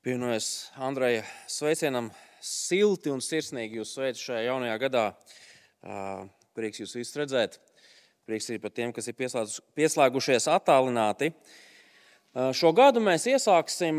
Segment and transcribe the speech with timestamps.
[0.00, 2.06] Pievienojos Andreja sveicienam,
[2.40, 5.02] silti un sirsnīgi jūs sveicu šajā jaunajā gadā.
[6.56, 7.58] Prieks jūs visus redzēt.
[8.24, 9.18] Prieks arī par tiem, kas ir
[9.76, 11.28] pieslēgušies attālināti.
[12.32, 13.98] Šo gadu mēs iesāksim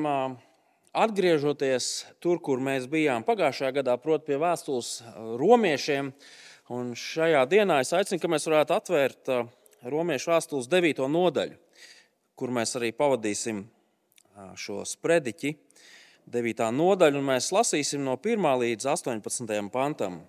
[0.89, 4.89] atgriežoties tur, kur mēs bijām pagājušajā gadā, proti, pie vēstules
[5.37, 6.09] romiešiem.
[6.73, 9.31] Un šajā dienā es aicinu, ka mēs varētu atvērt
[9.85, 11.05] romiešu vēstules 9.
[11.13, 11.61] nodaļu,
[12.33, 13.61] kur mēs arī pavadīsim
[14.55, 15.55] šo sprediķi.
[16.31, 16.67] 9.
[16.75, 19.69] nodaļu, un mēs lasīsim no 1 līdz 18.
[19.73, 20.21] pantam.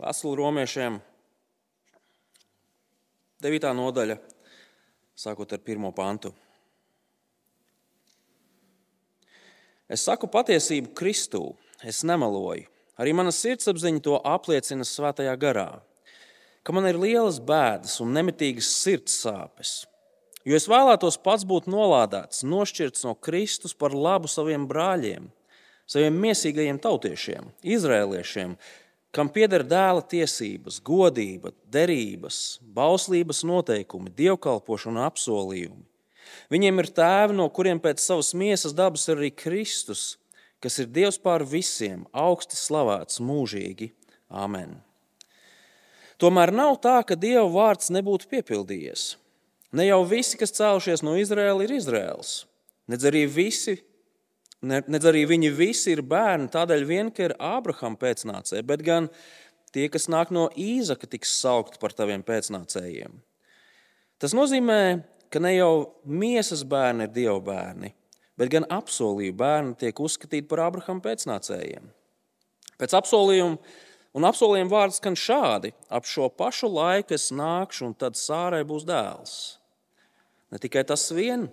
[0.00, 1.00] Vēstuli romiešiem
[3.44, 3.66] 9.
[3.76, 4.16] nodaļa,
[5.18, 5.90] sākot ar 1.
[5.96, 6.32] pantu.
[9.90, 11.42] Es saku patiesību Kristū,
[11.82, 12.68] es nemeloju.
[13.00, 15.80] Arī mana sirdsapziņa to apliecina svētajā garā,
[16.62, 19.80] ka man ir lielas bēdas un nemitīgas sirds sāpes
[20.48, 25.26] Jo es vēlētos pats būt nolādēts, nošķirts no Kristus par labu saviem brāļiem,
[25.90, 28.54] saviem mīsīgajiem tautiešiem, izrēliešiem,
[29.12, 35.86] kam pieder dēla tiesības, godība, derības, bauslības noteikumi, dievkalpošana un apsolījumi.
[36.50, 40.16] Viņiem ir tēvi, no kuriem pēc savas miesas dabas ir arī Kristus,
[40.62, 43.92] kas ir Dievs pār visiem, augsti slavēts mūžīgi.
[44.30, 44.78] Āmen!
[46.20, 49.14] Tomēr nav tā, ka Dieva vārds nebūtu piepildījies.
[49.76, 52.32] Ne jau visi, kas cēlušies no Izraēlas, ir Izraēls.
[52.90, 53.76] Nedz arī, visi,
[54.66, 59.06] nedz arī viņi visi ir bērni, tādēļ vien, ka ir Ābrahama pēcnācēji, bet gan
[59.74, 63.14] tie, kas nāk no Īzaka, tiks saukti par taviem pēcnācējiem.
[64.20, 64.80] Tas nozīmē,
[65.30, 67.92] ka ne jau miesas bērni ir Dieva bērni,
[68.40, 71.86] bet gan apsolīju bērni tiek uzskatīti par Ābrahama pēcnācējiem.
[72.80, 78.18] Pēc apsolījuma Un apsolījuma vārds skan šādi: ap šo pašu laiku es nākšu, un tad
[78.18, 79.34] sārai būs dēls.
[80.50, 81.46] Ne tikai tas vien,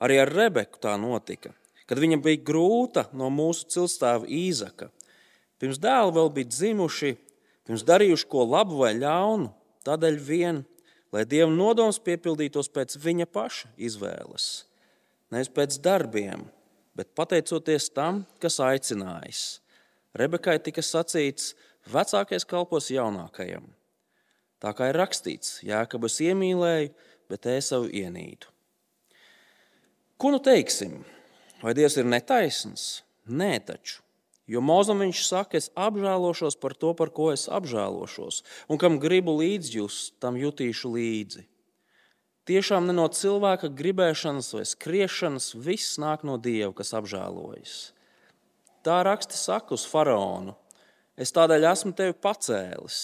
[0.00, 1.52] arī ar Rebeku tā notika,
[1.88, 4.90] kad viņa bija grūta no mūsu cilstāva Īzaka.
[5.58, 7.14] Pirms dēli vēl bija dzimuši,
[7.66, 9.50] pirms darījuši ko labu vai ļaunu,
[9.88, 10.62] tādēļ vien,
[11.12, 14.48] lai Dieva nodoms piepildītos pēc viņa paša izvēles.
[15.32, 16.46] Nevis pēc darbiem,
[16.96, 19.42] bet pateicoties tam, kas aicinājis.
[20.16, 21.52] Rebekai tika sacīts,
[21.88, 23.66] vecākais kalpos jaunākajam.
[24.58, 26.90] Tā kā ir rakstīts, Jēkabas iemīlēju,
[27.30, 28.50] bet Ēsavu ienīdu.
[30.18, 31.00] Ko nu teiksim?
[31.62, 33.02] Vai Dievs ir netaisns?
[33.28, 34.00] Nē, taču.
[34.48, 38.40] Jo mūzam viņš saka, es apžēlošos par to, par ko es apžēlošos,
[38.72, 41.44] un kam gribu līdzjust, tam jutīšu līdzi.
[42.48, 47.74] Tiešām ne no cilvēka gribēšanas vai skriešanas, viss nāk no Dieva, kas apžēlojas.
[48.80, 50.54] Tā raksta saka uz faraonu.
[51.18, 53.02] Es tādēļ esmu tevi pacēlis,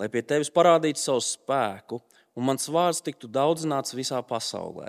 [0.00, 2.00] lai pie tevis parādītu savu spēku,
[2.36, 4.88] un mans vārds tiktu daudzināts visā pasaulē.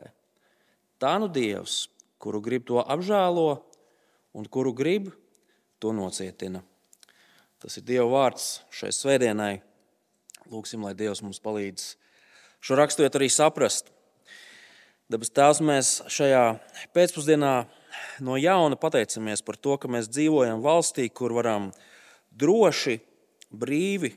[1.01, 1.87] Tā nu Dievs,
[2.21, 3.63] kuru grib to apžēlo,
[4.33, 5.11] un kuru grib
[5.83, 6.63] to nocietina.
[7.59, 9.57] Tas ir Dieva vārds šai svētdienai.
[10.51, 11.93] Lūksim, lai Dievs mums palīdz
[12.63, 13.91] šo raksturiet arī saprast.
[15.11, 16.43] Dabas Tēvs, mēs šajā
[16.95, 17.53] pēcpusdienā
[18.23, 21.69] no jauna pateicamies par to, ka mēs dzīvojam valstī, kur varam
[22.31, 22.97] droši,
[23.51, 24.13] brīvi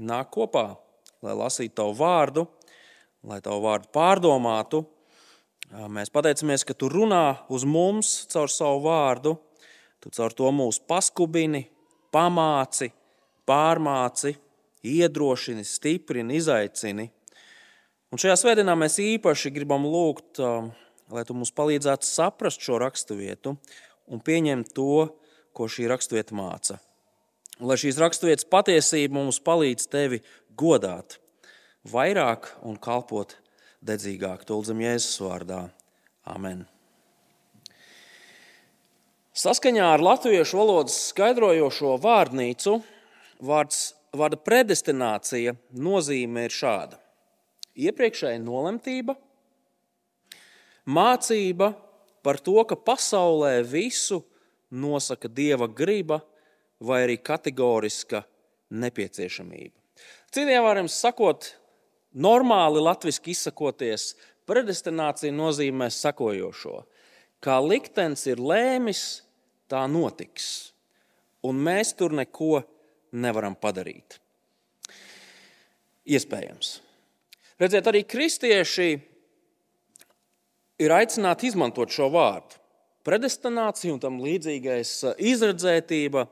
[0.00, 0.64] nākt kopā,
[1.22, 2.46] lai lasītu tavu vārdu,
[3.26, 4.84] lai tavu vārdu pārdomātu.
[5.70, 9.36] Mēs pateicamies, ka tu runā uz mums caur savu vārdu,
[10.02, 11.66] tu caur to mūs paskubini,
[12.10, 12.90] pamāci,
[13.46, 14.34] pārmāci,
[14.82, 17.06] iedrošini, stiprini, izaicini.
[18.10, 20.40] Un šajā svētdienā mēs īpaši gribam lūgt,
[21.10, 23.54] lai tu mums palīdzētu saprast šo raksturvietu
[24.10, 25.06] un pieņemt to,
[25.54, 26.80] ko šī raksturvieta māca.
[27.60, 30.22] Un lai šīs raksturvietas patiesība mums palīdz tevi
[30.58, 31.20] godāt,
[31.88, 33.36] vairāk un kalpot
[33.84, 34.44] dedzīgāk.
[34.48, 35.62] Tuldzam Jēzus vārdā.
[36.28, 36.66] Amen.
[39.40, 42.80] Saskaņā ar latviešu valodas skaidrojošo vārnīcu
[43.46, 46.98] vārds, vārda predestinācija nozīme ir šāda:
[47.78, 49.14] iepriekšēja nolemtība,
[50.84, 51.72] mācība
[52.26, 54.20] par to, ka pasaulē visu
[54.70, 56.20] nosaka dieva griba
[56.80, 58.24] vai arī kategoriska
[58.70, 59.76] nepieciešamība.
[60.30, 61.54] Citiem vārdiem sakot,
[62.14, 64.14] normāli latviešu izsakoties,
[64.48, 66.82] predestinācija nozīmē sakojošo.
[67.40, 69.22] Kā liktenis ir lēmis,
[69.70, 70.72] tā notiks.
[71.46, 72.60] Un mēs tur neko
[73.16, 74.18] nevaram padarīt.
[76.10, 76.80] Iespējams.
[77.60, 78.88] Redziet, arī kristieši
[80.80, 82.56] ir aicināti izmantot šo vārdu.
[83.06, 84.90] Predestinācija un tam līdzīgais
[85.30, 86.26] izredzētība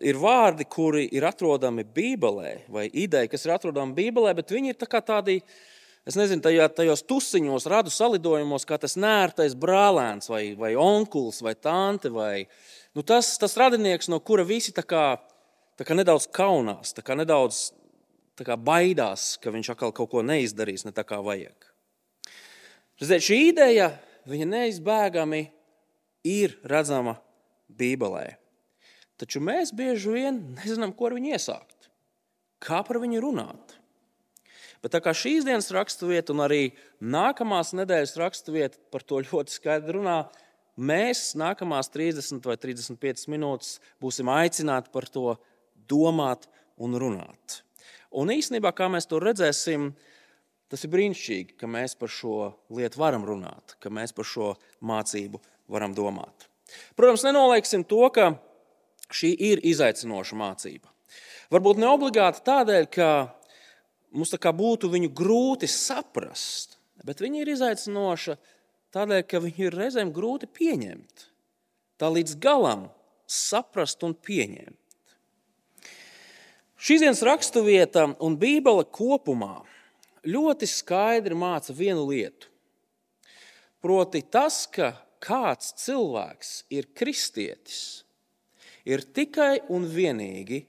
[0.00, 4.80] ir vārdi, kuri ir atrodami Bībelē, vai ideja, kas ir atrodama Bībelē, bet viņi ir
[4.80, 5.40] tā tādi
[6.08, 11.54] es nezinu, tajā, tajos tusiņos, radu salidojumos, kā tas nērtais brālēns vai, vai onkulis vai
[11.54, 12.46] tante vai
[12.96, 15.04] nu, tas, tas radinieks, no kura visi tā kā,
[15.78, 17.70] tā kā nedaudz kaunās, tā kā nedaudz
[18.40, 21.68] tā kā baidās, ka viņš atkal kaut ko neizdarīs ne tā kā vajag.
[23.00, 23.92] Redziet, šī ideja,
[24.28, 25.42] viņa neizbēgami
[26.28, 27.18] ir redzama
[27.68, 28.39] Bībelē.
[29.20, 31.90] Taču mēs bieži vien nezinām, ko ar viņu iesākt,
[32.64, 33.76] kā par viņu runāt.
[34.80, 36.70] Bet tā kā šīs dienas raksturvieta un arī
[37.04, 40.22] nākamās nedēļas raksturvieta par to ļoti skaidri runā,
[40.80, 45.34] mēs nākamās 30 vai 35 minūtes būsim aicināti par to
[45.90, 46.48] domāt
[46.80, 47.60] un runāt.
[48.16, 49.90] Un īstenībā, kā mēs to redzēsim,
[50.72, 55.42] tas ir brīnišķīgi, ka mēs par šo lietu varam runāt, ka mēs par šo mācību
[55.70, 56.48] varam domāt.
[56.96, 58.32] Protams, nenolieksim to, ka
[59.14, 60.90] šī ir izaicinoša mācība.
[61.50, 63.08] Varbūt ne obligāti tādēļ, ka
[64.14, 68.36] mums būtu viņu grūti saprast, bet viņa ir izaicinoša
[68.94, 71.26] tādēļ, ka viņu ir reizēm grūti pieņemt.
[71.98, 72.88] Tā līdz galam
[73.26, 74.78] saprast un pieņemt.
[76.80, 79.60] Šīs dienas raksturvieta un Bībele kopumā
[80.24, 82.48] ļoti skaidri māca vienu lietu.
[83.84, 88.04] Proti, tas, ka kāds cilvēks ir kristietis,
[88.88, 90.64] ir tikai un vienīgi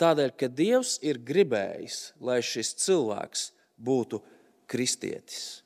[0.00, 4.22] tādēļ, ka Dievs ir gribējis, lai šis cilvēks būtu
[4.70, 5.62] kristietis.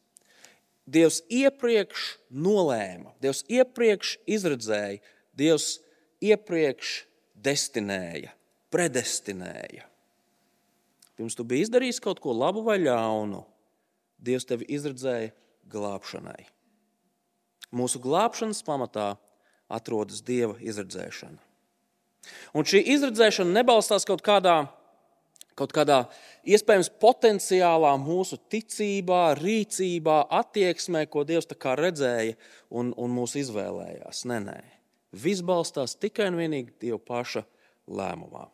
[0.84, 5.00] Dievs iepriekš nolēma, Dievs iepriekš izredzēja,
[5.34, 5.78] Dievs
[6.24, 7.04] iepriekš
[7.44, 8.34] destinēja,
[8.72, 9.88] predestinēja.
[11.14, 13.44] Pirms tu biji izdarījis kaut ko labu vai ļaunu,
[14.24, 15.32] Dievs tevi izredzēja
[15.70, 16.44] glābšanai.
[17.74, 19.14] Mūsu glābšanas pamatā
[19.72, 21.40] atrodas Dieva izredzēšana.
[22.54, 24.64] Un šī izredzēšana nebalstās kaut kādā,
[25.58, 26.04] kaut kādā
[26.44, 32.36] iespējams potenciālā mūsu ticībā, rīcībā, attieksmē, ko Dievs redzēja
[32.70, 34.24] un, un mūs izvēlējās.
[34.30, 34.58] Nē, nē.
[35.14, 37.44] Viss balstās tikai un vienīgi Dieva paša
[37.86, 38.48] lēmumā.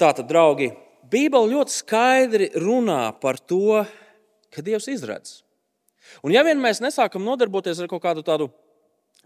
[0.00, 0.72] Tātad, draugi,
[1.12, 3.82] Bībele ļoti skaidri runā par to,
[4.52, 5.42] ka Dievs izredz.
[6.22, 8.48] Un ja vien mēs nesākam nodarboties ar kaut kādu tādu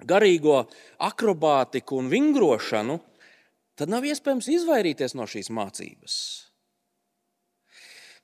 [0.06, 0.64] garīgo
[1.02, 3.15] akrobātiku un vingrošanu, tad
[3.92, 6.14] nav iespējams izvairīties no šīs mācības.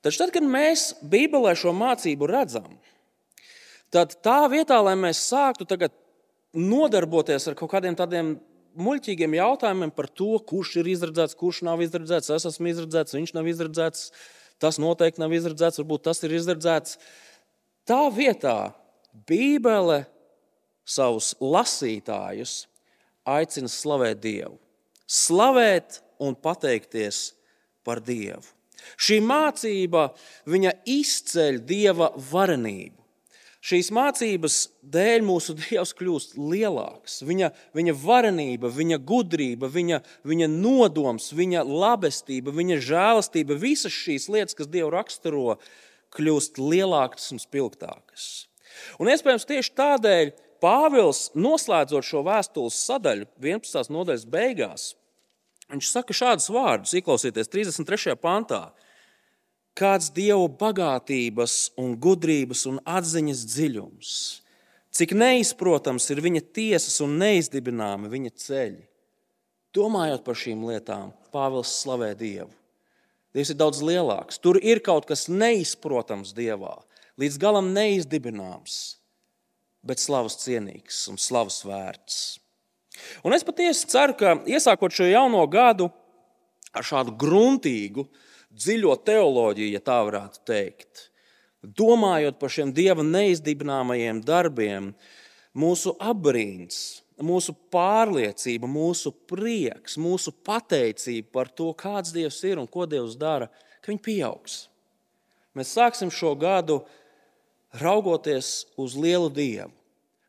[0.03, 2.73] Taču tad, kad mēs Bībelē šo mācību redzam,
[3.93, 5.69] tad tā vietā, lai mēs sāktu
[6.53, 8.35] nodarboties ar kaut kādiem tādiem
[8.81, 13.49] muļķīgiem jautājumiem par to, kurš ir izredzēts, kurš nav izredzēts, es esmu izredzēts, viņš nav
[13.53, 14.09] izredzēts,
[14.63, 16.97] tas noteikti nav izredzēts, varbūt tas ir izredzēts.
[17.89, 18.73] Tā vietā
[19.29, 20.05] Bībele
[20.89, 22.63] savus lasītājus
[23.29, 24.57] aicina slavēt Dievu,
[25.13, 27.33] slavēt un pateikties
[27.85, 28.45] par Dievu.
[28.99, 30.09] Šī mācība
[30.89, 32.99] izceļ Dieva varenību.
[33.63, 34.57] Šīs mācības
[34.91, 37.21] dēļ mūsu Dievs kļūst lielāks.
[37.23, 44.59] Viņa, viņa varenība, viņa gudrība, viņa, viņa nodoms, viņa labestība, viņa žēlastība, visas šīs lietas,
[44.59, 45.61] kas Dievu raksturo,
[46.13, 48.49] kļūst lielākas un spilgtākas.
[48.99, 53.89] Un iespējams tieši tādēļ Pāvils, noslēdzot šo vēstules sadaļu, 11.
[53.95, 54.85] nodaļas beigās,
[55.73, 58.17] viņš saka šādus vārdus, ieklausieties 33.
[58.21, 58.71] pantā.
[59.79, 64.15] Kāds dievu bagātības, un gudrības un atziņas dziļums,
[64.93, 68.83] cik neizprotams ir viņa tiesas un neizdibināmi viņa ceļi.
[69.73, 72.51] Domājot par šīm lietām, Pāvils slavē Dievu.
[73.33, 74.37] Dievs ir daudz lielāks.
[74.37, 76.75] Tur ir kaut kas neizprotams Dievā,
[77.17, 78.99] līdz galam neizdibināms,
[79.81, 82.42] bet slavas cienīgs un slavas vērts.
[83.25, 85.89] Un es patiesi ceru, ka iesākot šo jauno gadu
[86.73, 88.07] ar šādu gruntīgu,
[88.53, 91.09] dziļo teoloģiju, ja tā varētu teikt,
[91.63, 94.93] domājot par šiem dieva neizdibināmajiem darbiem,
[95.57, 102.87] mūsu apbrīns mūsu pārliecība, mūsu prieks, mūsu pateicība par to, kāds Dievs ir un ko
[102.87, 103.49] Dievs dara,
[103.83, 104.67] ka viņi pieaugs.
[105.57, 106.83] Mēs sāksim šo gadu
[107.81, 109.73] raugoties uz lielu Dievu,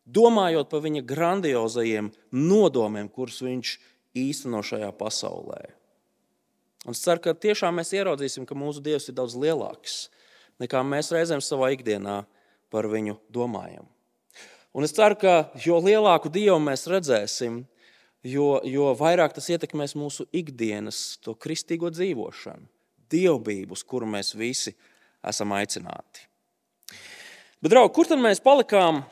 [0.05, 3.77] domājot par viņa grandiozajiem nodomiem, kurus viņš
[4.17, 5.61] īsteno šajā pasaulē.
[6.83, 10.07] Un es ceru, ka tiešām mēs ieraudzīsim, ka mūsu Dievs ir daudz lielāks
[10.61, 12.23] nekā mēs reizēm savā ikdienā
[12.73, 13.87] par viņu domājam.
[14.73, 17.61] Un es ceru, ka jo lielāku dievu mēs redzēsim,
[18.25, 22.65] jo, jo vairāk tas ietekmēs mūsu ikdienas, to kristīgo dzīvošanu,
[23.13, 24.73] dievbijību, uz kuru mēs visi
[25.23, 26.25] esam aicināti.
[27.63, 29.03] Bet, draugi, kur tad mēs palikām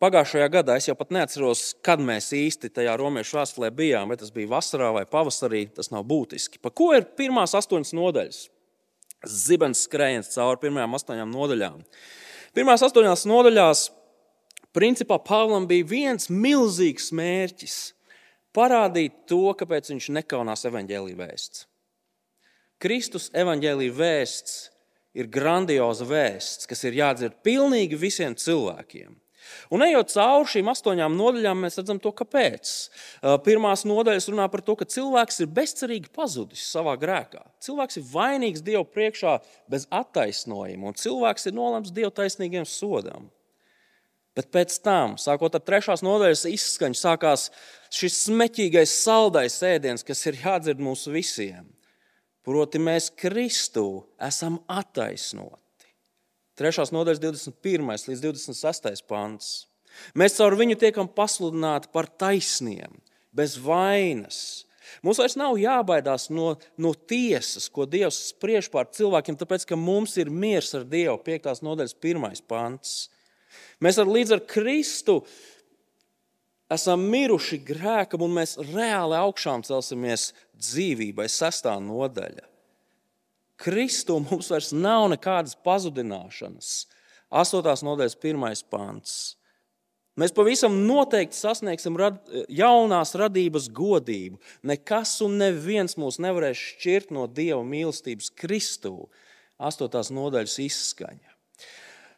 [0.00, 0.76] pagājušajā gadā?
[0.80, 4.94] Es jau pat neatceros, kad mēs īsti tajā romiešu vēstulē bijām, vai tas bija vasarā
[4.96, 5.66] vai pavasarī.
[5.76, 6.62] Tas nav būtiski.
[6.62, 8.48] Pa ko ir pirmās astoņas nodaļas?
[9.26, 11.80] zibens skrējiens cauri pirmajām astoņām nodaļām.
[12.56, 13.86] Pirmās astoņās nodaļās,
[14.76, 17.92] principā, Pāvlam bija viens milzīgs mērķis-
[18.56, 21.66] parādīt to, kāpēc viņš nekaunās evaņģēlīja vēsts.
[22.80, 24.70] Kristus evaņģēlīja vēsts
[25.14, 29.19] ir grandioza vēsts, kas ir jādzird pilnīgi visiem cilvēkiem.
[29.74, 32.72] Un ejot cauri šīm astoņām nodaļām, mēs redzam to, kāpēc.
[33.46, 37.42] Pirmās nodaļas runā par to, ka cilvēks ir bezcerīgi pazudis savā grēkā.
[37.64, 39.36] Cilvēks ir vainīgs Dieva priekšā
[39.70, 43.30] bez attaisnojuma, un cilvēks ir nolemts Dieva taisnīgiem sodam.
[44.38, 47.48] Bet pēc tam, sākot ar trešās nodaļas izskaņu, sākās
[47.92, 51.66] šis smeķīgais, saldais ēdiens, kas ir jādzird mums visiem.
[52.46, 55.69] Proti, mēs Kristu esam attaisnoti.
[56.60, 56.90] 3.
[56.92, 57.92] nodaļas 21.
[58.12, 59.04] līdz 26.
[59.08, 59.52] pants.
[60.12, 63.00] Mēs caur viņu tiekam pasludināti par taisniem,
[63.32, 64.66] bez vainas.
[65.06, 70.16] Mums vairs nav jābaidās no, no tiesas, ko Dievs spriež pār cilvēkiem, tāpēc ka mums
[70.20, 71.16] ir miers ar Dievu.
[71.24, 71.48] 5.
[71.64, 72.44] nodaļas 1.
[72.50, 72.98] pants.
[73.80, 75.20] Mēs ar līdz ar Kristu
[76.70, 81.30] esam miruši grēkam, un mēs reāli augšām celsimies dzīvībai.
[81.30, 81.70] 6.
[81.86, 82.46] nodaļa.
[83.60, 86.86] Kristu mums vairs nav nekādas pazudināšanas.
[87.30, 87.84] 8.
[87.86, 88.64] nodaļas, 1.
[88.72, 89.18] pāns.
[90.18, 92.18] Mēs pavisam noteikti sasniegsim rad,
[92.50, 94.40] jaunās radības godību.
[94.66, 99.06] Nekas un neviens mūs nevarēs šķirt no Dieva mīlestības Kristū.
[99.60, 100.00] 8.
[100.16, 101.36] nodaļas izskaņa.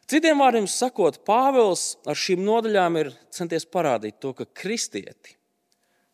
[0.09, 5.37] Citiem vārdiem sakot, Pāvils ar šīm nodaļām ir centies parādīt to, ka kristieti,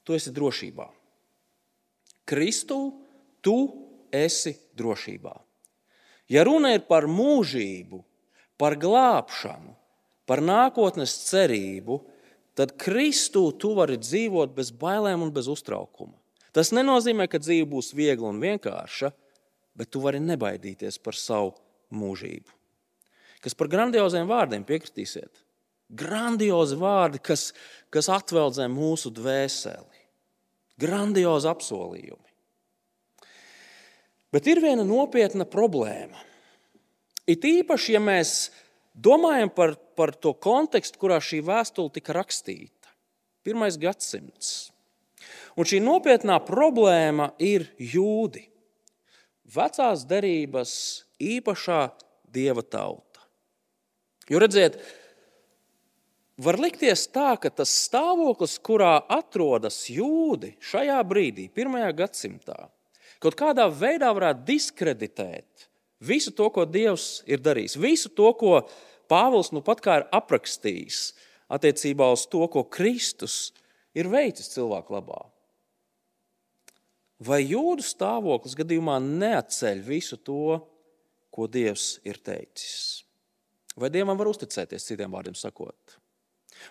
[0.05, 0.85] tu esi drošībā.
[2.29, 2.79] Kristū,
[3.41, 3.55] tu
[4.15, 5.33] esi drošībā.
[6.29, 8.03] Ja runa ir par mūžību,
[8.59, 9.73] par glābšanu,
[10.29, 12.03] par nākotnes cerību,
[12.53, 16.13] tad Kristū tu vari dzīvot bez bailēm un bez uztraukuma.
[16.53, 19.11] Tas nenozīmē, ka dzīve būs viegla un vienkārša,
[19.77, 21.53] bet tu vari nebaidīties par savu
[21.95, 22.51] mūžību.
[23.39, 25.45] Kas par grandioziem vārdiem piekritīsiet?
[25.89, 27.49] Grandiozi vārdi, kas,
[27.89, 30.03] kas atveldzē mūsu dvēseli.
[30.79, 32.28] Grandiozi apsolījumi.
[34.33, 36.19] Bet ir viena nopietna problēma.
[37.29, 38.49] It īpaši, ja mēs
[38.93, 42.93] domājam par, par to kontekstu, kurā šī vēstule tika rakstīta.
[43.45, 44.69] Pirmais gadsimts.
[45.57, 48.45] Un šī nopietnā problēma ir jūdi.
[49.49, 50.71] Vecās derības
[51.19, 51.81] īpašā
[52.29, 53.23] dieva tauta.
[54.29, 54.77] Jo redziet,
[56.37, 62.69] var likties tā, ka tas stāvoklis, kurā atrodas jūdi šajā brīdī, pirmajā gadsimtā,
[63.23, 68.61] kaut kādā veidā varētu diskreditēt visu to, ko Dievs ir darījis, visu to, ko
[69.09, 70.99] Pāvils nu pat kā ir aprakstījis
[71.49, 73.49] attiecībā uz to, ko Kristus
[73.97, 75.23] ir veicis cilvēku labā.
[77.19, 80.59] Vai jūdu stāvoklis gadījumā neatceļ visu to,
[81.33, 83.01] ko Dievs ir teicis?
[83.79, 85.97] Vai Dievam var uzticēties, citiem vārdiem sakot?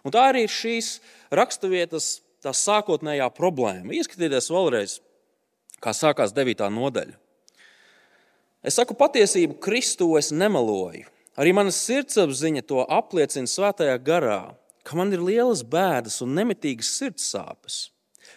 [0.06, 0.98] Un tā arī ir šīs
[1.34, 3.92] raksturvietas sākotnējā problēma.
[3.98, 4.98] Ieskatieties vēlreiz
[5.82, 6.66] kā sākās 9.
[6.74, 7.16] nodaļa.
[8.66, 11.06] Es saku patiesību, Kristu es nemeloju.
[11.38, 14.40] Arī mana sirdsapziņa to apliecina svētajā garā,
[14.82, 17.76] ka man ir lielas bēdas un nemitīgas sirds sāpes.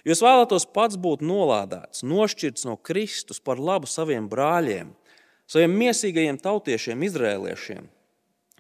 [0.06, 4.94] Jo es vēlētos pats būt nolādēts, nošķirts no Kristus par labu saviem brāļiem,
[5.50, 7.90] saviem mīsīgajiem tautiešiem, izrēliešiem,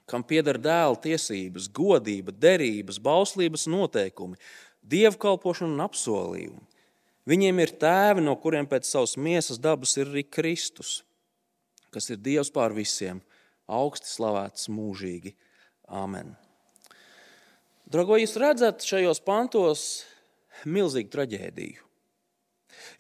[0.09, 4.41] kam pieder dēla tiesības, godība, derības, bauslības noteikumi,
[4.81, 6.70] dievkalpošana un apsolījumi
[7.29, 11.01] Viņiem ir tēvi, no kuriem pēc savas miesas dabas ir arī Kristus,
[11.93, 13.21] kas ir Dievs pār visiem,
[13.69, 15.35] augsti slavēts mūžīgi.
[15.91, 16.33] Āmen.
[17.91, 19.85] Drago, jūs redzat šajos pantos
[20.63, 21.87] milzīgu traģēdiju.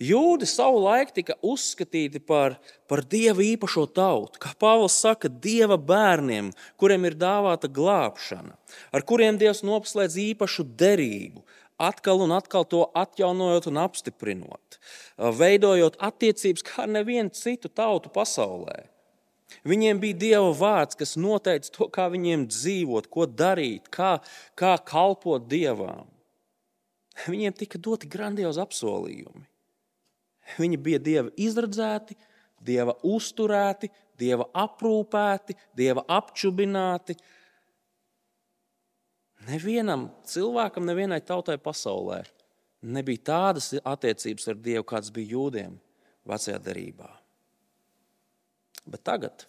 [0.01, 2.57] Jūdi savu laiku tika uzskatīti par,
[2.89, 6.51] par dieva īpašo tautu, kā Pāvils saka, dieva bērniem,
[6.81, 8.57] kuriem ir dāvāta glābšana,
[8.91, 11.45] ar kuriem Dievs noslēdz īpašu derību,
[11.81, 14.79] atkal un atkal to atjaunojot un apstiprinot,
[15.41, 18.85] veidojot attiecības kā nevienu citu tautu pasaulē.
[19.67, 24.15] Viņiem bija Dieva vārds, kas noteica to, kā viņiem dzīvot, ko darīt, kā,
[24.57, 26.07] kā kalpot Dievam.
[27.27, 29.43] Viņiem tika doti grandiozi apsolījumi.
[30.57, 32.17] Viņi bija Dieva izredzēti,
[32.61, 37.17] Dieva uzturēti, Dieva aprūpēti, Dieva apčubināti,
[39.47, 42.21] Nevienam cilvēkam, nevienai tautai pasaulē
[42.81, 45.77] nebija tādas attiecības ar Dievu, kādas bija jūdiem
[46.27, 47.09] vecajā derībā.
[48.89, 49.45] Bet tagad,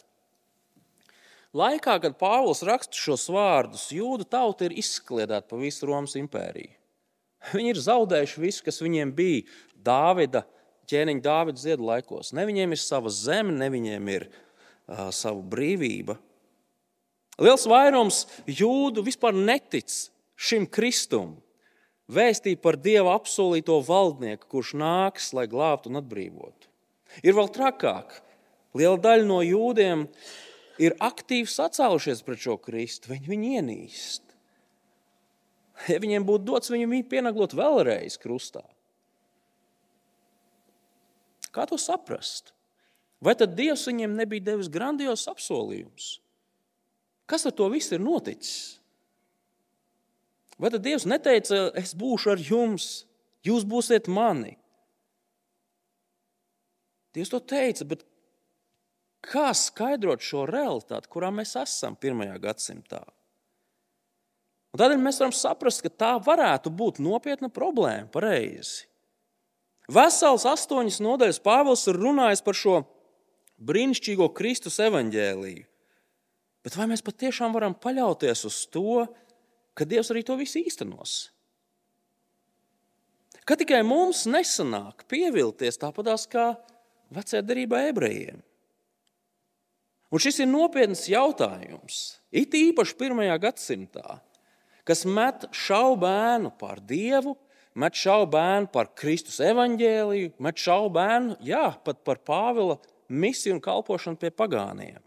[1.57, 6.75] laikā, kad Pāvils raksta šos vārdus, jūdu tauta ir izkliedēta pa visu Romas impēriju.
[7.57, 9.47] Viņi ir zaudējuši visu, kas viņiem bija
[9.83, 10.45] Dāvida
[10.91, 12.31] ķēniņa Dāvida ziedu laikos.
[12.37, 14.29] Ne viņiem ir sava zeme, ne viņiem ir
[15.15, 16.19] savu brīvību.
[17.41, 19.89] Liels vairums jūdu vispār netic
[20.37, 21.39] šim kristumam,
[22.13, 26.69] vēstīt par Dieva apsolīto valdnieku, kurš nāks, lai glābtu un atbrīvotu.
[27.25, 28.19] Ir vēl trakāk.
[28.77, 30.07] Liela daļa no jūdiem
[30.81, 33.13] ir aktīvi sacēlušies pret šo Kristu.
[33.13, 34.23] Viņi viņu ienīst.
[35.91, 38.63] Ja viņiem būtu dots, viņi viņu pienaglot vēlreiz krustā.
[41.53, 42.53] Kā to saprast?
[43.23, 46.17] Vai tad Dievs viņiem nebija devis grandios apsolījumus?
[47.33, 48.77] Kas ar to visu ir noticis?
[50.61, 53.07] Vai tad Dievs neteica, es būšu ar jums,
[53.47, 54.59] jūs būsiet mani?
[57.17, 58.05] Dievs to teica, bet
[59.25, 63.01] kā skaidrot šo realitāti, kurā mēs esam pirmajā gadsimtā?
[64.73, 68.13] Un tādēļ mēs varam saprast, ka tā varētu būt nopietna problēma.
[68.13, 68.87] Pareizi.
[69.93, 72.79] Vesels astoņas nodaļas Pāvils ir runājis par šo
[73.57, 75.72] brīnišķīgo Kristus evaņģēlīju.
[76.63, 79.03] Bet vai mēs patiešām varam paļauties uz to,
[79.75, 81.33] ka Dievs arī to visu īstenos?
[83.43, 86.53] Ka tikai mums nesanāk pievilties tāpatās kā
[87.13, 88.39] vecajā derībā ebrejiem.
[90.13, 94.19] Un šis ir nopietns jautājums, it īpaši pirmajā gadsimtā,
[94.87, 97.33] kas met šaubu bērnu par Dievu,
[97.75, 102.77] met šaubu bērnu par Kristus evaņģēliju, met šaubu bērnu, jā, pat par Pāvila
[103.09, 105.01] misiju un kalpošanu pie pagāniem.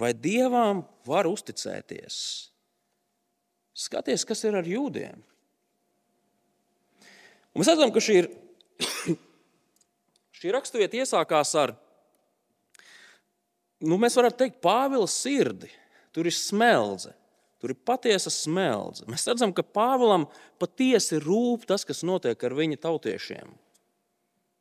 [0.00, 2.16] Vai dievam var uzticēties?
[3.74, 5.22] Skaties, kas ir ar jūdiem.
[7.54, 8.28] Un mēs redzam, ka šī, ir,
[10.38, 11.74] šī raksturvieta iesākās ar,
[13.82, 15.70] nu, mēs varētu teikt, Pāvila sirdi.
[16.14, 17.10] Tur ir smeldze,
[17.58, 19.06] tur ir patiesa smeldze.
[19.10, 20.28] Mēs redzam, ka Pāvilam
[20.62, 23.50] patiesi rūp tas, kas notiek ar viņa tautiešiem.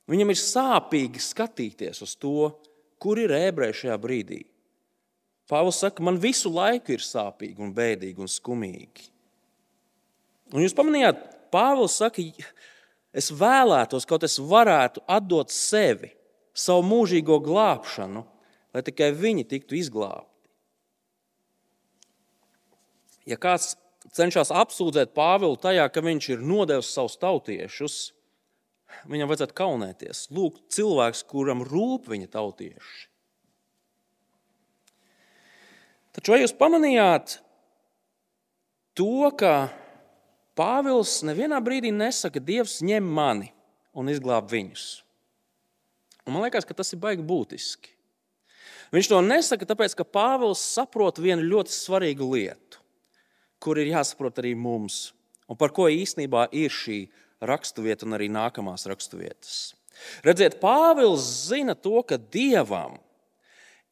[0.10, 2.50] Viņam ir sāpīgi skatīties uz to,
[3.02, 4.42] kur ir ebreji šajā brīdī.
[5.52, 9.10] Pāvils saka, man visu laiku ir sāpīgi, un bēdīgi un skumīgi.
[10.54, 11.20] Un jūs pamanījāt,
[11.54, 12.24] Pāvils saka,
[13.14, 16.14] es vēlētos, kaut es varētu atdot sevi,
[16.54, 18.24] savu mūžīgo glābšanu,
[18.74, 20.30] lai tikai viņi tiktu izglābti.
[23.30, 23.74] Ja kāds
[24.16, 27.98] cenšas apsūdzēt Pāvilu tajā, ka viņš ir nodevis savus tautiešus,
[29.10, 30.28] viņam vajadzētu kaunēties.
[30.36, 33.13] Lūk, cilvēks, kuram rūp viņa tautieši.
[36.14, 37.40] Taču vai jūs pamanījāt
[38.98, 39.72] to, ka
[40.54, 43.50] Pāvils nevienā brīdī nesaka, ka Dievs ņem mani
[43.98, 44.86] un izglāb viņus?
[46.28, 47.90] Un man liekas, ka tas ir baigi būtiski.
[48.94, 52.78] Viņš to nesaka, tāpēc ka Pāvils saprot vienu ļoti svarīgu lietu,
[53.58, 55.08] kur ir jāsaprot arī mums,
[55.50, 57.00] un par ko īstenībā ir šī
[57.42, 59.74] raksturvieta un arī nākamās raksturvietas.
[60.26, 63.00] Redziet, Pāvils zina to, ka Dievam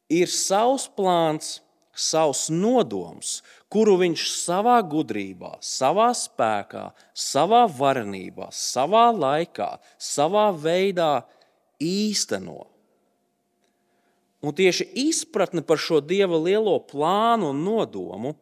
[0.06, 1.58] ir savs plāns,
[1.94, 3.40] savs nodoms,
[3.72, 11.22] kuru viņš savā gudrībā, savā spēkā, savā varenībā, savā laikā, savā veidā
[11.82, 12.66] īsteno.
[14.42, 18.34] Un tieši izpratne par šo Dieva lielo plānu un nodomu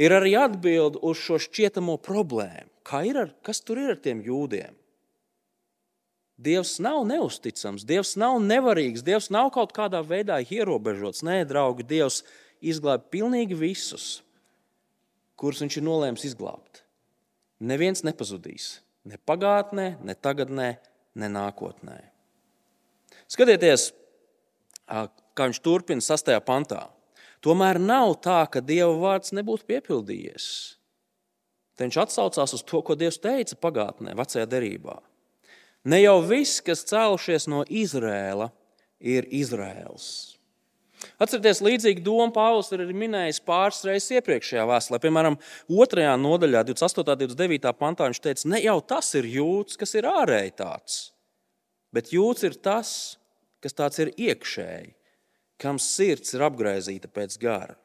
[0.00, 2.70] ir arī atbilde uz šo šķietamo problēmu.
[2.82, 4.72] Kā ir ar, kas tur ir ar tiem jūdiem?
[6.42, 11.22] Dievs nav neusticams, Dievs nav nevarīgs, Dievs nav kaut kādā veidā ierobežots.
[11.22, 12.22] Nē, draugi, Dievs
[12.62, 14.22] izglāba pilnīgi visus,
[15.38, 16.82] kurus viņš ir nolēmis izglābt.
[17.62, 18.80] Neviens nepazudīs.
[19.06, 20.68] Ne pagātnē, ne tagadnē,
[21.18, 21.98] ne nākotnē.
[23.30, 23.90] Skatieties,
[24.86, 26.30] kā viņš turpina 6.
[26.46, 26.86] pantā.
[27.42, 30.46] Tomēr nav tā, ka Dieva vārds nebūtu piepildījies.
[31.74, 35.00] Te viņš atsaucās uz to, ko Dievs teica pagātnē, vecajā derībā.
[35.90, 38.52] Ne jau viss, kas cēlušies no Izrēla,
[39.02, 40.38] ir Izrēls.
[41.22, 45.00] Atcerieties, līdzīgu domu Pāvils ir minējis pāris reizes iepriekšējā vēstulē.
[45.02, 45.38] Piemēram,
[45.70, 46.06] 2.
[46.22, 47.02] nodaļā, 28.
[47.02, 47.74] un 29.
[47.78, 50.98] pantā viņš teica, ne jau tas ir jūtas, kas ir ārēji tāds,
[51.94, 52.94] bet jūtas ir tas,
[53.62, 54.94] kas tāds ir iekšēji,
[55.62, 57.76] kam sirds ir apgaizīta pēc gara.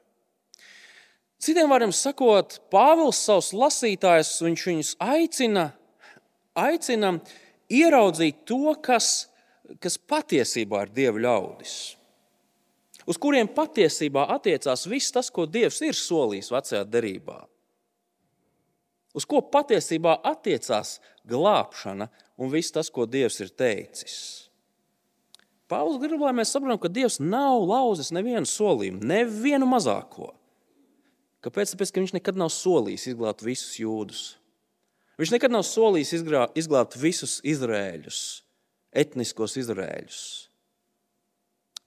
[1.37, 5.67] Citiem vārdiem sakot, Pāvils savus lasītājus viņus aicina,
[6.57, 7.19] aicina
[7.69, 9.27] ieraudzīt to, kas,
[9.77, 11.96] kas patiesībā ir Dieva ļaudis.
[13.07, 17.39] Uz kuriem patiesībā attiecās viss tas, ko Dievs ir solījis vecajā derībā.
[19.15, 24.17] Uz ko patiesībā attiecās glābšana un viss tas, ko Dievs ir teicis.
[25.67, 30.33] Pāvils grib, lai mēs saprotam, ka Dievs nav lauzis nevienu solījumu, nevienu mazāko.
[31.43, 31.73] Kāpēc?
[31.73, 34.21] Tāpēc, ka viņš nekad nav solījis izglābt visus jūdus.
[35.17, 36.13] Viņš nekad nav solījis
[36.61, 38.19] izglābt visus izrēļus,
[38.93, 40.21] etniskos izrēļus.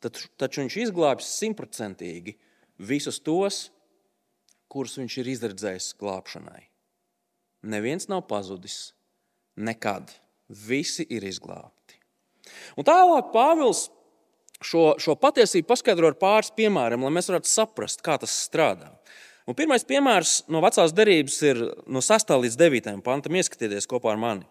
[0.00, 2.36] Taču viņš izglābs simtprocentīgi
[2.80, 3.68] visus tos,
[4.70, 6.64] kurus viņš ir izredzējis glābšanai.
[7.70, 8.92] Neviens nav pazudis
[9.60, 10.08] nekad.
[10.48, 11.98] Visi ir izglābti.
[12.78, 13.84] Un tālāk Pāvils
[14.64, 18.90] šo, šo patiesību paskaidro ar pāris piemēriem, lai mēs varētu saprast, kā tas strādā.
[19.48, 21.60] Un pirmais piemērs no vecās derības ir
[21.90, 22.32] no 6.
[22.44, 22.96] līdz 9.
[23.06, 23.36] pantam.
[23.38, 24.46] Ieskatieties kopā ar mani.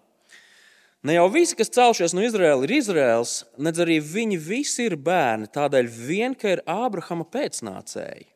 [1.07, 5.47] Ne jau visi, kas celšies no Izraēlas, ir Izraels, nedz arī viņi visi ir bērni,
[5.55, 8.27] tādēļ vien, ka ir Ābrahama pēcnācēji.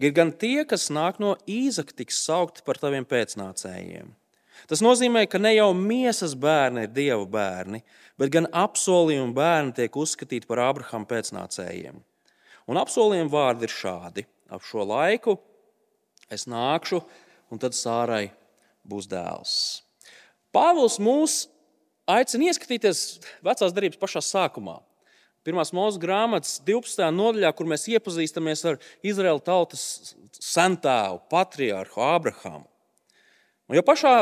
[0.00, 4.08] Ir gan tie, kas nāk no īzaka, tiks saukti par taviem pēcnācējiem.
[4.70, 7.82] Tas nozīmē, ka ne jau miesas bērni ir dieva bērni,
[8.16, 12.00] bet gan apsolījuma bērni tiek uzskatīti par Ābrahama pēcnācējiem.
[12.72, 15.36] Un apsolījuma vārdi ir šādi: ap šo laiku
[16.32, 17.02] es nākšu,
[17.52, 18.30] un tad sārai
[18.88, 19.56] būs dēls.
[20.56, 21.42] Pāvils mūs
[22.10, 23.04] aicina ieskatīties
[23.44, 24.80] vecās darbības pašā sākumā.
[25.42, 27.08] Pirmās mūža grāmatas 12.
[27.14, 32.68] nodaļā, kur mēs iepazīstamies ar Izraēla tautas centēvu, patriārhu Ābrahāmu.
[33.66, 34.12] Un jau pašā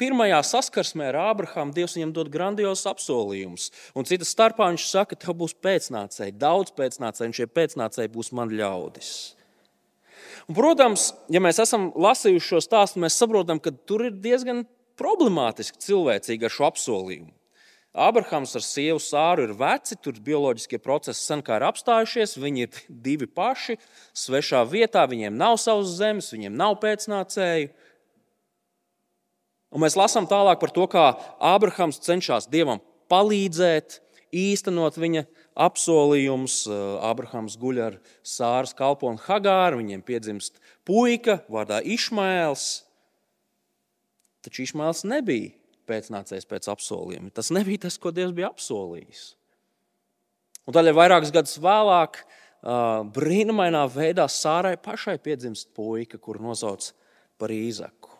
[0.00, 3.68] pirmajā saskarsmē ar Ābrahāmu Dievs viņam dod grandiozus apsolījumus.
[3.92, 8.32] Un citas starpā viņš saka, ka tev būs pēcnācēji, daudz pēcnācēji, un šie pēcnācēji būs
[8.38, 9.12] man ļaudis.
[10.48, 14.64] Un, protams, ja mēs esam lasījuši šo stāstu, mēs saprotam, ka tur ir diezgan
[14.98, 17.32] problemātiski cilvēcīgi ar šo apsolījumu.
[17.98, 22.36] Abrahams ar sievu Sāru ir veci, tur bioloģiskie procesi sen kā ir apstājušies.
[22.38, 23.78] Viņi ir divi paši,
[24.14, 27.72] svešā vietā, viņiem nav savas zemes, viņiem nav pēcnācēju.
[29.74, 31.10] Un mēs lasām tālāk par to, kā
[31.44, 32.80] Abrahams cenšas Dievam
[33.12, 33.98] palīdzēt,
[34.32, 35.24] īstenot viņa
[35.58, 36.62] apsolījumus.
[37.04, 42.87] Abrahams guļ ar Sāras kalponu Hagāru, viņiem piedzimst puika vārdā Išmaēls.
[44.44, 45.54] Taču Išmaēls nebija
[45.88, 47.32] pēcnācējs pēc apsolījuma.
[47.34, 49.24] Tas nebija tas, ko Dievs bija apsolījis.
[50.68, 52.20] Un tādēļ vairākus gadus vēlāk,
[53.16, 56.90] brīnumainā veidā Sārai pašai piedzimst puika, kuru nosauc
[57.40, 58.12] par Īzaku.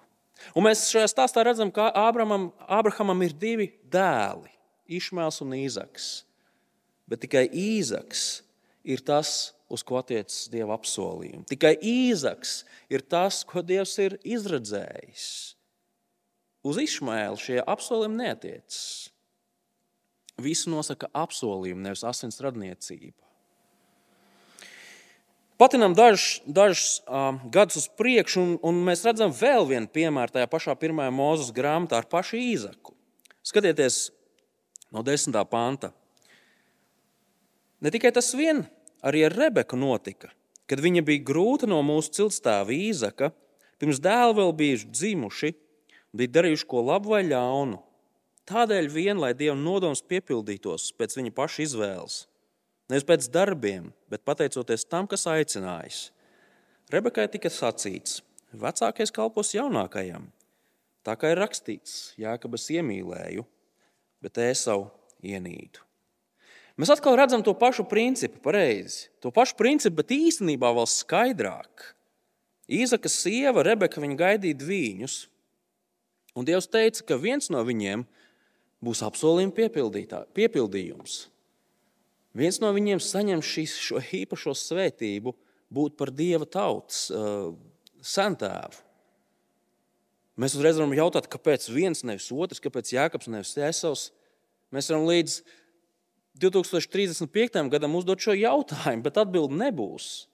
[0.55, 4.51] Un mēs šajā stāstā redzam, ka Ābrahamam, Ābrahamam ir divi dēli,
[4.89, 6.09] Išmēls un Īzaks.
[7.11, 8.45] Bet tikai Īzaks
[8.87, 11.45] ir tas, uz ko attiecas Dieva apsolījumi.
[11.51, 15.58] Tikai Īzaks ir tas, ko Dievs ir izredzējis.
[16.67, 18.81] Uz Išmēlu šie apsolījumi neatiecas.
[20.43, 23.17] Visu nosaka apsolījumi, nevis asins radniecība.
[25.59, 30.51] Patinām dažus daž, uh, gadus uz priekšu, un, un mēs redzam vēl vienu piemēru tajā
[30.51, 32.95] pašā pirmajā mūzes grāmatā ar pašu īzaku.
[33.43, 34.13] Skatieties
[34.95, 35.35] no 10.
[35.51, 35.91] panta.
[37.83, 38.63] Ne tikai tas vien,
[39.03, 40.31] arī ar Rebeku notika,
[40.71, 43.33] kad viņa bija grūta no mūsu ciltstāva īzaka,
[43.83, 45.53] pirms dēli vēl bijuši dzimuši
[46.17, 47.81] bija darījuši ko labu vai ļaunu.
[48.49, 52.23] Tādēļ vien, lai Dieva nodoms piepildītos pēc viņa paša izvēles,
[52.89, 56.07] nevis pēc darbiem, bet pateicoties tam, kas aicinājis.
[56.89, 58.23] Rebekai tika sacīts,
[58.57, 60.31] vecākais kalpos jaunākajam.
[61.05, 63.45] Tā kā ir rakstīts, Jākabas iemīlēju,
[64.25, 64.89] bet Ēsau
[65.21, 65.85] ienīdu.
[66.79, 69.09] Mēs atkal redzam to pašu principu, pareizi.
[69.19, 71.89] To pašu principu, bet īstenībā vēl skaidrāk.
[72.71, 75.17] Īzaka sieva Rebeka gaidīja viņus,
[76.39, 78.05] Un Dievs teica, ka viens no viņiem
[78.85, 79.57] būs apsolījuma
[80.37, 81.25] piepildījums.
[82.39, 85.33] Viens no viņiem saņem šis, šo īpašo svētību,
[85.75, 87.51] būt par dieva tautas uh,
[88.05, 88.85] sentēvu.
[90.39, 94.05] Mēs uzreiz varam jautāt, kāpēc viens, nevis otrs, kāpēc Jēkabs, nevis Jēzus.
[94.71, 95.41] Mēs varam līdz
[96.39, 97.65] 2035.
[97.73, 100.29] gadam uzdot šo jautājumu, bet atbildi nebūs.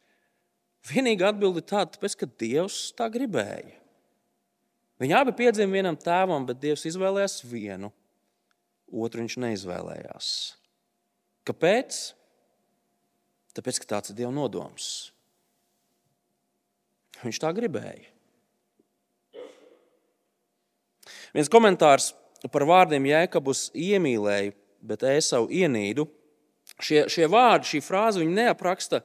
[0.90, 3.78] Vienīgā atbilde ir tāda, tāpēc, ka Dievs tā gribēja.
[5.02, 7.90] Viņi abi piedzima vienam tēvam, bet Dievs izvēlējās vienu,
[8.94, 10.28] otru viņš neizvēlējās.
[11.48, 12.00] Kāpēc?
[13.54, 14.90] Tāpēc, ka tāds ir Dieva nodoms.
[17.24, 18.10] Viņš tā gribēja.
[21.34, 22.12] Viens komentārs
[22.52, 24.54] par vārdiem Jēkabus iemīlēja,
[24.84, 26.06] bet Ēsau ienīdu.
[26.82, 29.02] Šie, šie vārdi, šī frāze, neapraksta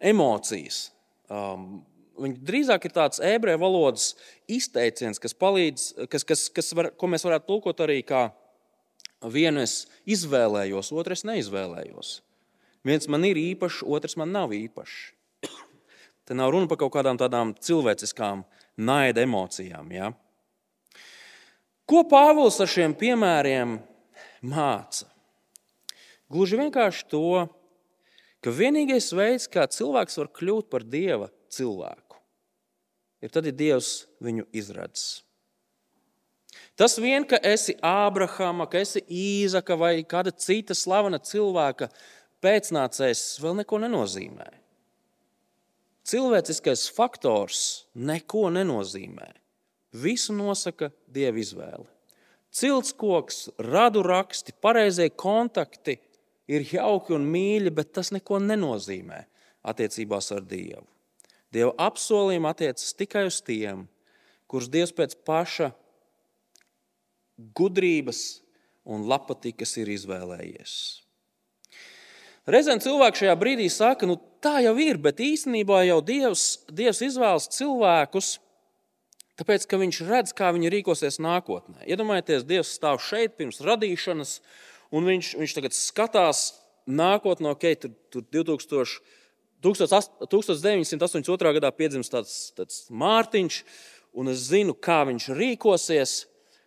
[0.00, 0.86] emocijas.
[1.28, 1.84] Um,
[2.16, 4.14] Viņa drīzāk ir tāds ebreju valodas
[4.48, 8.28] izteiciens, kas palīdz, kas, kas, kas var, ko mēs varētu tulkot arī kā
[9.32, 12.12] vienu es izvēlējos, otru es neizvēlējos.
[12.86, 14.96] Viens man ir īpašs, otrs man nav īpašs.
[16.26, 18.44] Te nav runa par kaut kādām tādām cilvēciskām
[18.76, 19.90] naida emocijām.
[19.94, 20.12] Ja?
[21.86, 23.76] Ko Pāvils ar šiem piemēriem
[24.46, 25.06] māca?
[26.30, 27.46] Gluži vienkārši to,
[28.42, 32.05] ka vienīgais veids, kā cilvēks var kļūt par dieva cilvēku,
[33.22, 35.22] ir tad, ja Dievs viņu izradz.
[36.76, 41.88] Tas vien, ka esi Ābrahama, ka esi Īzaka vai kāda cita slavena cilvēka
[42.44, 44.48] pēcnācējs vēl neko nenozīmē.
[46.06, 47.60] Cilvēciskais faktors
[47.96, 49.32] neko nenozīmē.
[49.96, 51.88] Visu nosaka dieva izvēle.
[52.56, 55.96] Ciltskoks, radu raksti, pareizie kontakti
[56.48, 59.24] ir jauki un mīļi, bet tas neko nenozīmē
[59.66, 60.86] attiecībās ar Dievu.
[61.56, 63.86] Dieva apsolījumi attiecas tikai uz tiem,
[64.50, 65.72] kurus Dievs pēc paša
[67.56, 68.22] gudrības
[68.86, 70.76] un lapatikas ir izvēlējies.
[72.46, 77.48] Reizēm cilvēki šajā brīdī saka, nu tā jau ir, bet īstenībā jau Dievs, Dievs izvēlas
[77.56, 78.36] cilvēkus
[79.36, 81.82] Tāpēc, ka viņš redz, kā viņi rīkosies nākotnē.
[81.84, 84.38] Iedomājieties, Dievs stāv šeit pirms radīšanas,
[84.96, 86.46] un viņš, viņš tagad skatās
[86.88, 89.02] nākotnē, ok, tur, tur 2000,
[89.66, 91.52] 1982.
[91.58, 93.58] gadā piedzimis tāds, tāds Mārtiņš,
[94.16, 96.14] un es zinu, kā viņš rīkosies,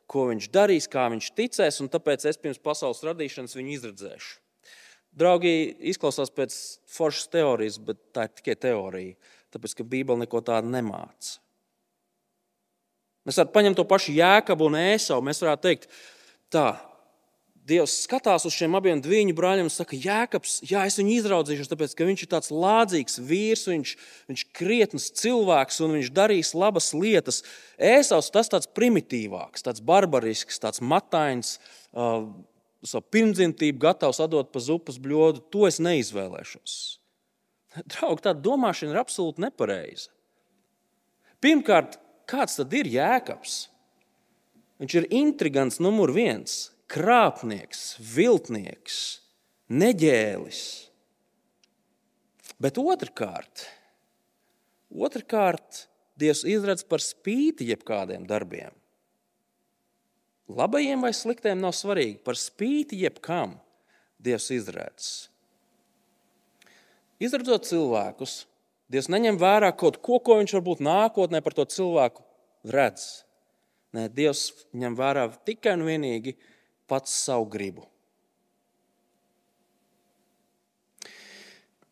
[0.10, 4.32] ko viņš darīs, kā viņš ticēs, un tāpēc es pirms pasaules radīšanas viņu izredzēšu.
[5.20, 5.54] Draugi,
[5.90, 6.56] izklausās pēc
[6.90, 9.18] foršas teorijas, bet tā ir tikai teorija,
[9.54, 11.40] tāpēc ka Bībele neko tādu nemāca.
[13.28, 15.26] Mēs varam paņemt to pašu jēkabu un ēsavu.
[15.26, 15.90] Mēs varētu teikt,
[16.54, 16.68] tā,
[17.70, 21.94] Dievs skatās uz šiem abiem dviņu brāļiem un saka, Jēkabs, jā, es viņu izraudzīšu, tāpēc
[21.96, 23.94] ka viņš ir tāds lādzīgs vīrs, viņš
[24.34, 27.44] ir krietns cilvēks un viņš darīs labas lietas.
[27.78, 31.56] Ēsavs tas tāds primitīvāks, tāds barbarisks, tāds matains,
[31.94, 32.26] uh,
[32.82, 35.46] savu pirmdzimtību gatavs atdot pa zupas bļodu.
[35.54, 36.76] To es neizvēlēšos.
[37.94, 40.10] Draugi, tāda domāšana ir absolūti nepareiza.
[41.40, 43.56] Pirmkārt, Kāds tad ir jēkabs?
[44.80, 48.98] Viņš ir intrigants numur viens, krāpnieks, viltnieks,
[49.70, 50.64] neģēlis.
[52.60, 53.68] Bet otrkārt,
[54.90, 55.86] otrkārt
[56.20, 58.74] Dievs izradz par spīti jebkādiem darbiem.
[60.52, 63.54] Labajiem vai sliktiem nav svarīgi, par spīti jebkam
[64.20, 65.30] Dievs izradz.
[67.24, 68.42] Izradzot cilvēkus,
[68.92, 72.26] Dievs neņem vērā kaut ko, ko viņš varbūt nākotnē par to cilvēku
[72.74, 73.22] redz.
[73.96, 76.36] Nē, Dievs ņem vērā tikai un vienīgi
[76.90, 77.86] pats savu gribu.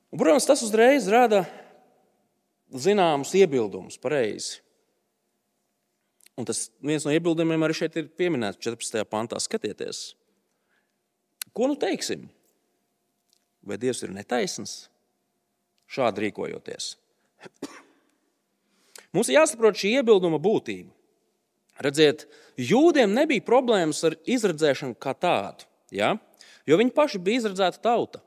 [0.07, 1.43] Un, protams, tas uzreiz rada
[2.71, 4.63] zināmus iebildumus pareizi.
[6.37, 9.01] Un tas viens no iebildumiem arī šeit ir pieminēts 14.
[9.09, 9.39] pantā.
[9.41, 10.11] Skatieties,
[11.53, 12.27] ko nu teiksim?
[13.67, 14.85] Vai Dievs ir netaisnīgs?
[15.87, 16.91] šādi rīkojoties.
[19.15, 20.91] Mums ir jāsaprot šī iebilduma būtība.
[21.83, 22.25] Redziet,
[22.57, 26.15] jūdiem nebija problēmas ar izredzēšanu kā tādu, ja?
[26.65, 28.23] jo viņi paši bija izredzēta tauta.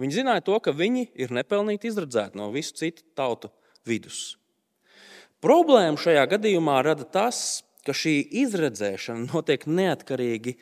[0.00, 3.50] Viņi zināja to, ka viņi ir nepelnīti izredzēti no visu citu tautu
[3.88, 4.36] vidus.
[5.40, 10.58] Problēma šajā gadījumā rada tas, ka šī izredzēšana notiek neatkarīgi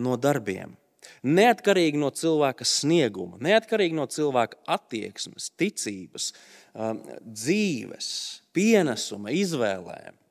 [0.00, 0.78] no darbiem.
[1.26, 6.30] Neatkarīgi no cilvēka snieguma, neatkarīgi no cilvēka attieksmes, ticības,
[6.72, 8.08] um, dzīves,
[8.54, 10.21] pienesuma, izvēlēm.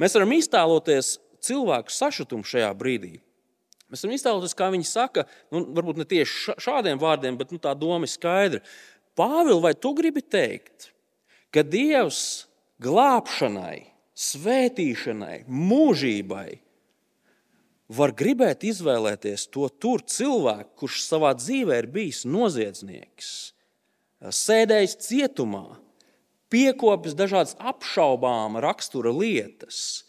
[0.00, 3.18] Mēs varam iztēloties cilvēku sašutumu šajā brīdī.
[3.92, 7.74] Mēs varam iztēloties, kā viņi saka, nu, varbūt ne tieši šādiem vārdiem, bet nu, tā
[7.78, 8.62] doma ir skaidra.
[9.14, 10.90] Pāvils, vai tu gribi teikt,
[11.54, 12.48] ka Dievs
[12.82, 13.84] glābšanai,
[14.18, 16.48] svētīšanai, mūžībai
[17.94, 23.30] var gribēt izvēlēties to tur cilvēku, kurš savā dzīvē ir bijis noziedznieks,
[24.24, 25.66] sēdējis cietumā,
[26.54, 30.04] piekopis dažādas apšaubāmas rakstura lietas,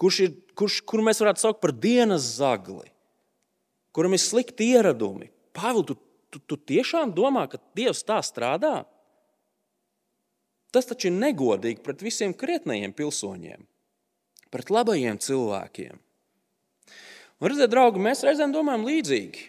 [0.00, 2.90] kurš ir, kurš, kuru mēs varētu saukt par dienas zagli,
[3.96, 5.30] kuram ir slikti ieradumi.
[5.56, 5.96] Pāvils, tu,
[6.30, 8.82] tu, tu tiešām domā, ka Dievs tā strādā?
[10.70, 13.64] Tas taču ir negodīgi pret visiem krietnējiem pilsoņiem,
[14.54, 15.96] pret labajiem cilvēkiem.
[17.40, 19.48] Un, redziet, draugi, mēs reizēm domājam līdzīgi.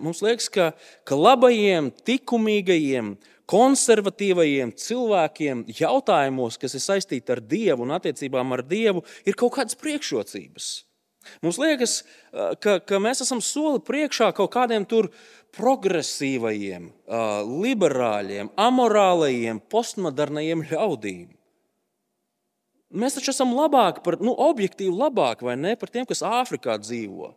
[0.00, 0.70] Mums liekas, ka,
[1.06, 3.14] ka labajiem, likumīgajiem,
[3.50, 9.78] konservatīvajiem cilvēkiem jautājumos, kas ir saistīti ar Dievu un attiecībām ar Dievu, ir kaut kādas
[9.78, 10.70] priekšrocības.
[11.42, 12.00] Mums liekas,
[12.62, 15.08] ka, ka mēs esam soli priekšā kaut kādiem tur
[15.56, 16.90] progresīvajiem,
[17.64, 21.30] liberāļiem, amorālajiem, postmodernajiem ļaudīm.
[22.96, 27.32] Mēs taču esam labāki par, nu, objektīvi labāki vai ne par tiem, kas Āfrikā dzīvo,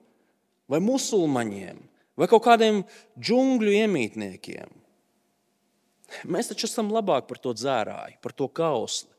[0.69, 1.79] vai musulmaņiem,
[2.19, 2.83] vai kaut kādiem
[3.17, 4.78] džungļu iemītniekiem.
[6.29, 9.11] Mēs taču esam labāki par to dzērāju, par to kausli,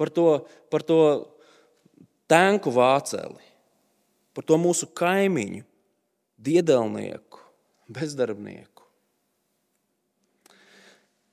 [0.00, 0.26] par to,
[0.72, 1.00] par to
[2.30, 3.42] tēnku vāceli,
[4.36, 5.64] par to mūsu kaimiņu,
[6.40, 7.40] diedelnieku,
[7.90, 8.86] bezdarbnieku.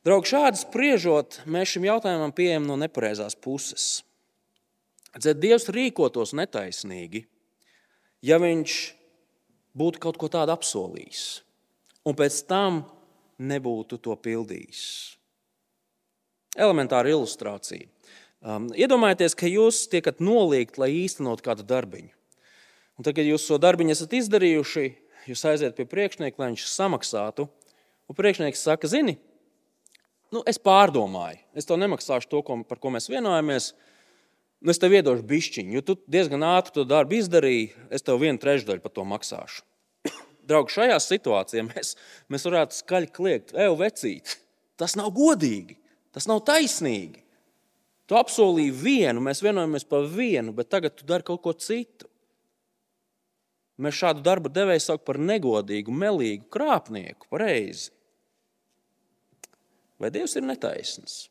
[0.08, 4.06] Draugi, šādi spriežot, mēs šim jautājumam pieejam no nepareizās puses.
[5.18, 7.26] Dzed, Dievs rīkotos netaisnīgi,
[8.24, 8.78] ja viņš
[9.78, 11.26] būtu kaut ko tādu apsolījis.
[12.08, 12.86] Un pēc tam
[13.38, 14.84] nebūtu to pildījis.
[16.58, 17.90] Elementāra ilustrācija.
[18.38, 22.14] Um, iedomājieties, ka jūs tiekat noliegt, lai īstenot kādu darbiņu.
[22.98, 24.86] Un tad, kad jūs šo darbiņu esat izdarījuši,
[25.30, 27.48] jūs aiziet pie priekšnieka, lai viņš samaksātu.
[28.08, 29.18] Un priekšnieks saka, zini,
[30.34, 33.74] nu, es pārdomāju, es tev nemaksāšu to, ko, par ko mēs vienojamies.
[34.64, 37.74] Nu, es tev iedošu bišķiņu, jo tu diezgan ātri to darbu izdarīji.
[37.94, 39.67] Es tev vienu trešdaļu par to maksāšu.
[40.48, 41.96] Draugi, šajā situācijā mēs,
[42.32, 44.38] mēs varētu skaļi kliegt, ej, vecīt,
[44.80, 45.76] tas nav godīgi,
[46.16, 47.24] tas nav taisnīgi.
[48.08, 52.08] Tu apsolīji vienu, mēs vienojamies par vienu, bet tagad tu dari kaut ko citu.
[53.84, 57.92] Mēs šādu darbu devēju sauc par negodīgu, melīgu krāpnieku, pareizi.
[60.00, 61.26] Vai Dievs ir netaisns?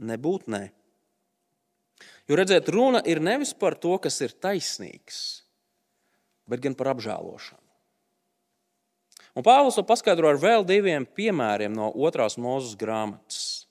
[0.00, 0.60] Nebūt nē.
[0.68, 0.74] Ne.
[2.30, 5.16] Jo redziet, runa ir nevis par to, kas ir taisnīgs,
[6.46, 7.69] bet gan par apžēlošanu.
[9.40, 13.64] Un Pāvils to paskaidro ar vēl diviem piemēriem no otrās mūzes grāmatas.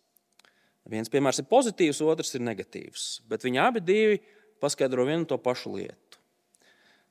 [0.90, 4.16] Viens piemērs ir pozitīvs, otrs ir negatīvs, bet viņi abi divi
[4.58, 6.18] paskaidro vienu to pašu lietu.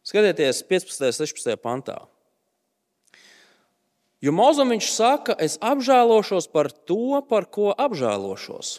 [0.03, 1.05] Skatieties, 15.
[1.07, 1.55] un 16.
[1.63, 2.01] pantā.
[4.19, 8.73] Jo Mozam viņš saka, es apžēlošos par to, par ko apžēlošos,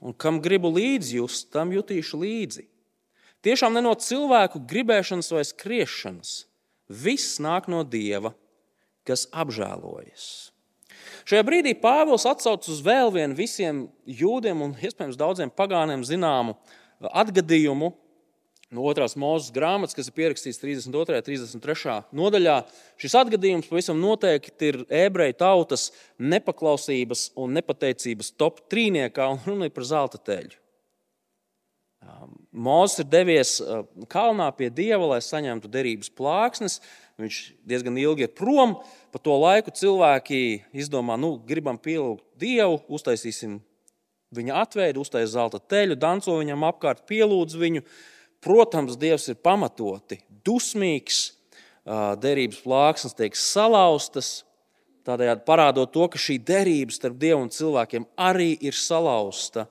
[0.00, 2.64] un kam gribu līdzi just, tam jutīšu līdzi.
[3.44, 6.34] Tiešām ne no cilvēku gribēšanas vai skriešanas.
[6.88, 8.32] Viss nāk no Dieva,
[9.06, 10.26] kas apžēlojas.
[11.26, 16.54] Šajā brīdī Pāvils atsaucas uz vēl vienu visiem jūdiem un iespējams daudziem pagāniem zināmu
[17.10, 17.92] atgadījumu
[18.74, 21.18] no otrās mūzes grāmatas, kas ir pierakstīts 32.
[21.18, 21.96] un 33.
[22.18, 22.56] nodaļā.
[23.00, 25.88] Šis atgadījums pavisam noteikti ir ebreju tautas
[26.18, 30.58] nepaklausības un nepateicības top trīniekā un runa ir par zelta teļu.
[32.56, 33.56] Mozus ir devies
[34.12, 36.78] kalnā pie dieva, lai saņemtu derības plāksnes.
[37.16, 38.74] Viņš diezgan ilgi ir prom.
[39.12, 40.40] Pa to laiku cilvēki
[40.76, 43.56] izdomā, nu, gribam pielūgt dievu, uztaisīsim
[44.36, 47.84] viņa atveidu, uztaisīsim zelta teļu, danco viņam apkārt, pielūdz viņu.
[48.44, 51.22] Protams, Dievs ir pamatoti dusmīgs,
[52.20, 54.44] derības plāksnes tiek salauztas,
[55.06, 59.66] tādējādi parādot to, ka šī derība starp Dievu un cilvēkiem arī ir salauzta.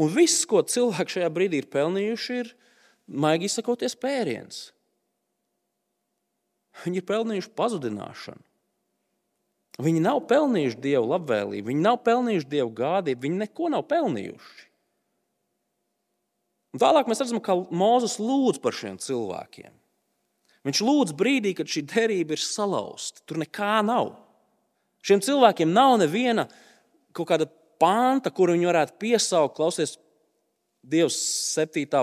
[0.00, 2.54] Un viss, ko cilvēki šajā brīdī ir pelnījuši, ir,
[3.06, 4.73] maigi izsakoties, pēriens.
[6.82, 8.42] Viņi ir pelnījuši pazudināšanu.
[9.84, 14.68] Viņi nav pelnījuši dievu labvēlību, viņi nav pelnījuši dievu gādību, viņi neko nav pelnījuši.
[16.74, 19.72] Un tālāk mēs redzam, ka Mozus lūdz par šiem cilvēkiem.
[20.64, 23.22] Viņš lūdz brīdī, kad šī derība ir salauzta.
[23.28, 24.14] Tur nekā nav.
[25.04, 26.46] Šiem cilvēkiem nav neviena
[27.14, 27.46] kaut kāda
[27.82, 29.58] panta, kuru viņi varētu piesaukt.
[29.58, 29.98] Klausies,
[30.84, 31.16] Dievs,
[31.54, 32.02] septītā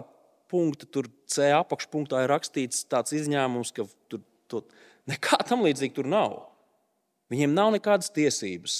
[0.49, 4.61] punkta, tur C apakšpunktā ir rakstīts tāds izņēmums, ka tur to,
[5.09, 6.37] nekā tam līdzīga tur nav.
[7.31, 8.77] Viņiem nav nekādas tiesības.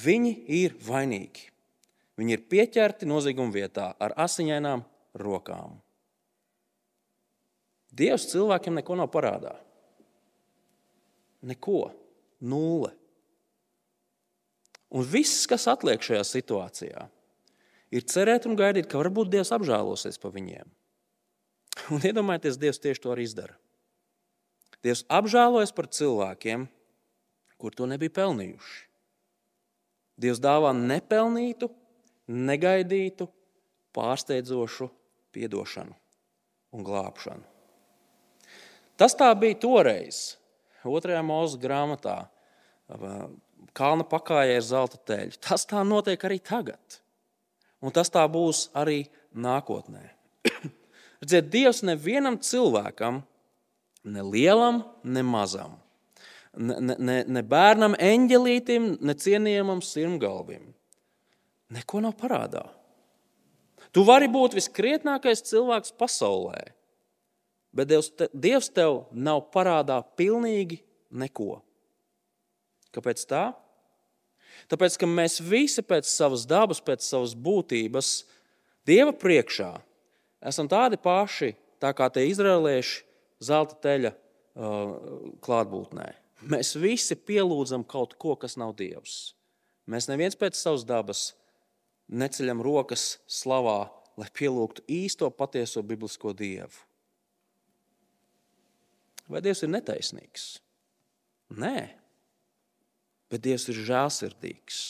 [0.00, 0.32] Viņi
[0.62, 1.50] ir vainīgi.
[2.16, 4.84] Viņi ir pieķerti nozieguma vietā ar asiņainām
[5.20, 5.76] rokām.
[7.92, 9.52] Dievs cilvēkiem neko nav parādā.
[11.44, 11.90] Neko.
[12.42, 12.90] Nulle.
[14.92, 17.04] Un viss, kas atliek šajā situācijā,
[17.94, 20.66] ir cerēt un gaidīt, ka varbūt Dievs apžēlosies par viņiem.
[21.94, 23.56] Un iedomājieties, Dievs tieši to arī izdara.
[24.82, 26.66] Dievs apžēlojas par cilvēkiem,
[27.60, 28.80] kur to nebija pelnījuši.
[30.22, 31.70] Dievs dāvā nepelnītu,
[32.28, 33.28] negaidītu,
[33.94, 34.90] pārsteidzošu
[35.32, 35.94] atdošanu
[36.76, 37.44] un glābšanu.
[39.00, 40.36] Tas tā bija toreiz,
[40.84, 42.16] otrajā mūža grāmatā,
[43.76, 45.38] kalna pakājē ar zelta teļu.
[45.40, 47.00] Tas tā notiek arī tagad.
[47.82, 50.04] Un tas tā būs arī nākotnē.
[51.22, 53.22] Redziet, Dievs nevienam cilvēkam,
[54.04, 55.76] ne lielam, ne mazam,
[56.56, 60.72] ne, ne, ne bērnam, eņģelītim, ne cienījamam sirmgalvim,
[61.72, 62.66] neko nav parādā.
[63.92, 66.60] Tu vari būt viskrietnākais cilvēks pasaulē,
[67.76, 70.80] bet Dievs, te, Dievs tev nav parādā pilnīgi
[71.12, 71.60] neko.
[72.92, 73.50] Kāpēc tā?
[74.68, 78.22] Tāpēc, ka mēs visi pēc savas dabas, pēc savas būtības,
[78.88, 79.70] Dieva priekšā
[80.42, 83.11] esam tādi paši, tā kā tie izrēlieši
[83.42, 84.92] zelta teļa uh,
[85.44, 86.08] klātbūtnē.
[86.52, 89.34] Mēs visi pielūdzam kaut ko, kas nav Dievs.
[89.90, 91.32] Mēs neviens pēc savas dabas
[92.10, 93.86] neceļam rokas slavā,
[94.18, 96.74] lai pielūgtu īsto patieso biblisko Dievu.
[99.30, 100.46] Vai Dievs ir netaisnīgs?
[101.56, 101.76] Nē,
[103.32, 104.80] bet Dievs ir žēlsirdīgs.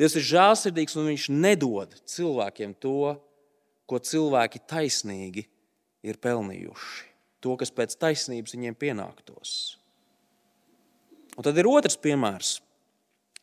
[0.00, 3.14] Dievs ir žēlsirdīgs un Viņš nedod cilvēkiem to,
[3.86, 5.46] ko cilvēki taisnīgi
[6.02, 7.11] ir pelnījuši.
[7.42, 9.76] To, kas pēc taisnības viņiem pienāktos.
[11.36, 12.60] Un tad ir otrs piemērs.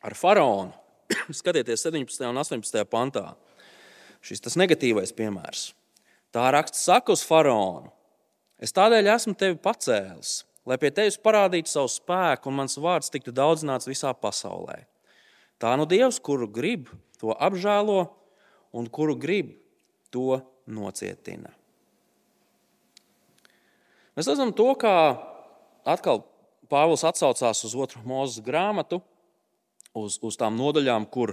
[0.00, 0.72] ar faraonu.
[1.40, 2.24] Skatieties, 17.
[2.30, 2.84] un 18.
[2.88, 3.34] pantā.
[4.24, 5.72] Šis tas negatīvais piemērs.
[6.32, 7.90] Tā raksts saka uz faraonu:
[8.60, 13.34] Es tādēļ esmu tevi pacēlis, lai pie tevis parādītu savu spēku un mans vārds tiktu
[13.34, 14.84] daudzināts visā pasaulē.
[15.60, 16.88] Tā nu Dievs, kuru grib,
[17.20, 18.06] to apžēlo,
[18.72, 19.56] un kuru grib,
[20.12, 21.52] to nocietina.
[24.20, 25.16] Mēs redzam to, kā
[25.88, 26.18] atkal
[26.68, 28.98] Pāvils atsaucās uz otru mūža grāmatu,
[29.96, 31.32] uz, uz tām nodaļām, kur,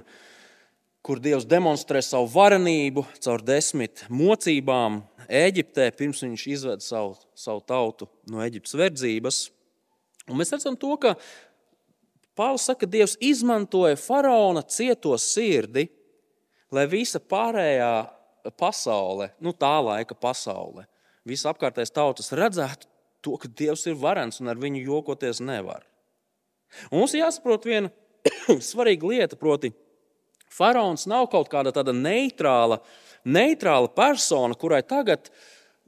[1.04, 8.08] kur Dievs demonstrē savu varenību caur desmit mocībām Eģiptē, pirms viņš izved savu, savu tautu
[8.32, 9.44] no Eģiptes verdzības.
[10.32, 11.18] Un mēs redzam to, ka
[12.40, 15.90] Pāvils saka, ka Dievs izmantoja faraona cieto sirdi,
[16.72, 17.96] lai visa pārējā
[18.56, 20.88] pasaule, nu tā laika pasaule,
[21.28, 22.90] visa apkārtējās tautas redzētu
[23.26, 25.86] to, ka Dievs ir varens un ar viņu jokoties nevar.
[26.92, 27.92] Un mums jāsaprot viena
[28.70, 29.72] svarīga lieta, proti,
[30.52, 32.80] faraons nav kaut kāda tāda neitrāla,
[33.28, 35.32] neitrāla persona, kurai tagad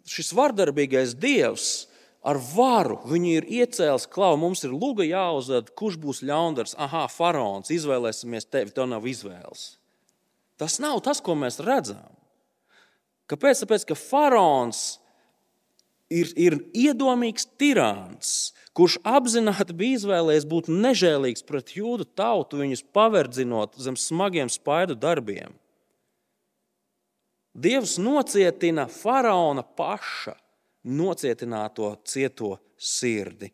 [0.09, 1.89] šis vardarbīgais dievs
[2.25, 6.75] ar varu viņu ir iecēlis, klau, mums ir luga jāuzved, kurš būs ļaundars.
[6.79, 9.77] Ah, faraons, izvēlēsimies tevi, tev nav izvēles.
[10.59, 12.11] Tas nav tas, ko mēs redzam.
[13.29, 13.61] Kāpēc?
[13.63, 14.99] Tāpēc, ka faraons
[16.09, 23.77] ir, ir iedomīgs tirāns, kurš apzināti bija izvēlējies būt nežēlīgs pret jūdu tautu, viņus paverdzinot
[23.81, 25.55] zem smagiem spaidu darbiem.
[27.59, 30.35] Dievs nocietina faraona paša
[30.85, 33.49] nocietināto cieto sirdi,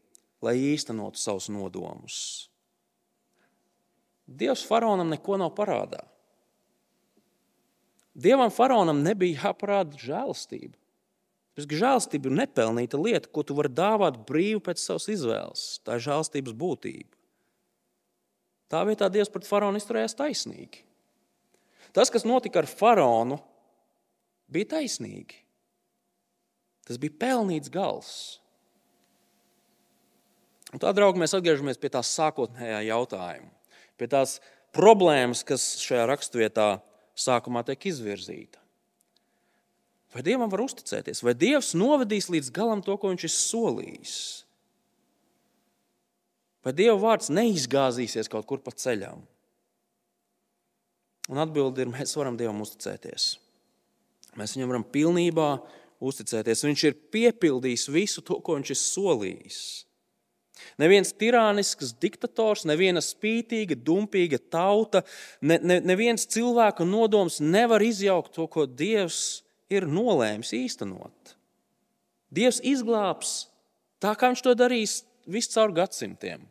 [0.45, 2.18] lai īstenotu savus nodomus.
[4.26, 6.03] Dievs faraonam neko nav parādā.
[8.16, 10.78] Dievam faraonam nebija jāparāda žēlastība.
[11.56, 15.64] Pēc žēlstība ir nepelnīta lieta, ko tu vari dāvāt brīvi pēc savas izvēles.
[15.88, 17.16] Tā ir žēlstības būtība.
[18.72, 20.84] Tā vietā Dievs pret faraonu izturējās taisnīgi.
[21.95, 23.38] Tas, kas notika ar faraonu,
[24.51, 25.39] bija taisnīgi.
[26.86, 28.12] Tas bija pelnīts gals.
[30.76, 33.47] Un tā, draugi, mēs atgriežamies pie tās sākotnējā jautājuma,
[33.95, 34.39] pie tās
[34.76, 36.68] problēmas, kas šajā raksturvietā
[37.16, 38.60] sākumā tiek izvirzīta.
[40.16, 41.20] Vai Dievam var uzticēties?
[41.28, 44.13] Vai Dievs novedīs līdz galam to, ko viņš ir solījis?
[46.63, 49.20] Vai Dieva vārds neizgāzīsies kaut kur pa ceļam?
[51.28, 53.34] Un atbildi ir, mēs varam Dievam uzticēties.
[54.39, 55.49] Mēs viņam varam pilnībā
[55.99, 56.63] uzticēties.
[56.63, 59.61] Viņš ir piepildījis visu to, ko viņš ir solījis.
[60.80, 65.03] Neviens tirānisks diktators, neviena spītīga, dumpīga tauta,
[65.43, 69.45] ne, ne, neviens cilvēka nodoms nevar izjaukt to, ko Dievs ir
[69.89, 71.36] nolēmis īstenot.
[72.34, 73.47] Dievs izglābs
[74.03, 76.43] tā, kā viņš to darīs visu caur gadsimtiem.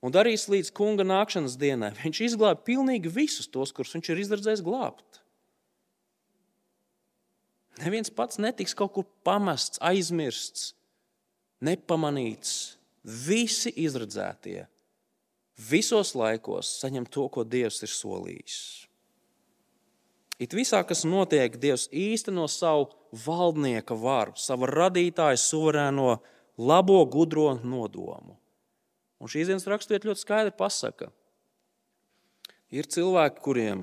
[0.00, 1.92] Un darīs līdz kunga nākšanas dienai.
[2.00, 5.20] Viņš izglāba pilnīgi visus tos, kurus viņš ir izredzējis glābt.
[7.80, 10.72] Neviens pats netiks kaut kur pamests, aizmirsts,
[11.64, 12.76] nepamanīts.
[13.04, 14.66] Visi izredzētie
[15.68, 18.58] visos laikos saņem to, ko Dievs ir solījis.
[20.40, 22.88] It visā, kas notiek, Dievs īsteno savu
[23.26, 26.14] valdnieka varu, savu radītāju suverēno,
[26.56, 28.38] labo, gudro nodomu.
[29.20, 31.10] Un šīs dienas raksturvieta ļoti skaidri pasaka,
[32.72, 33.82] ir cilvēki, kuriem,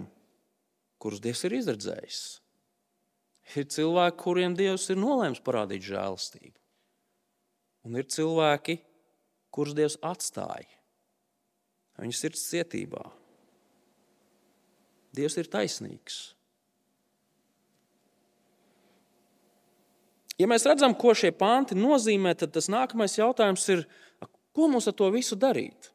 [0.98, 2.22] kurus Dievs ir izredzējis.
[3.54, 6.58] Ir cilvēki, kuriem Dievs ir nolēmis parādīt žēlastību.
[7.86, 8.80] Un ir cilvēki,
[9.54, 10.74] kurus Dievs atstāja.
[12.02, 13.06] Viņas ir cietībā.
[15.18, 16.18] Dievs ir taisnīgs.
[20.38, 23.86] Ja mēs redzam, ko šie panti nozīmē, tad tas nākamais jautājums ir,
[24.54, 25.92] ko mums ar to visu darīt?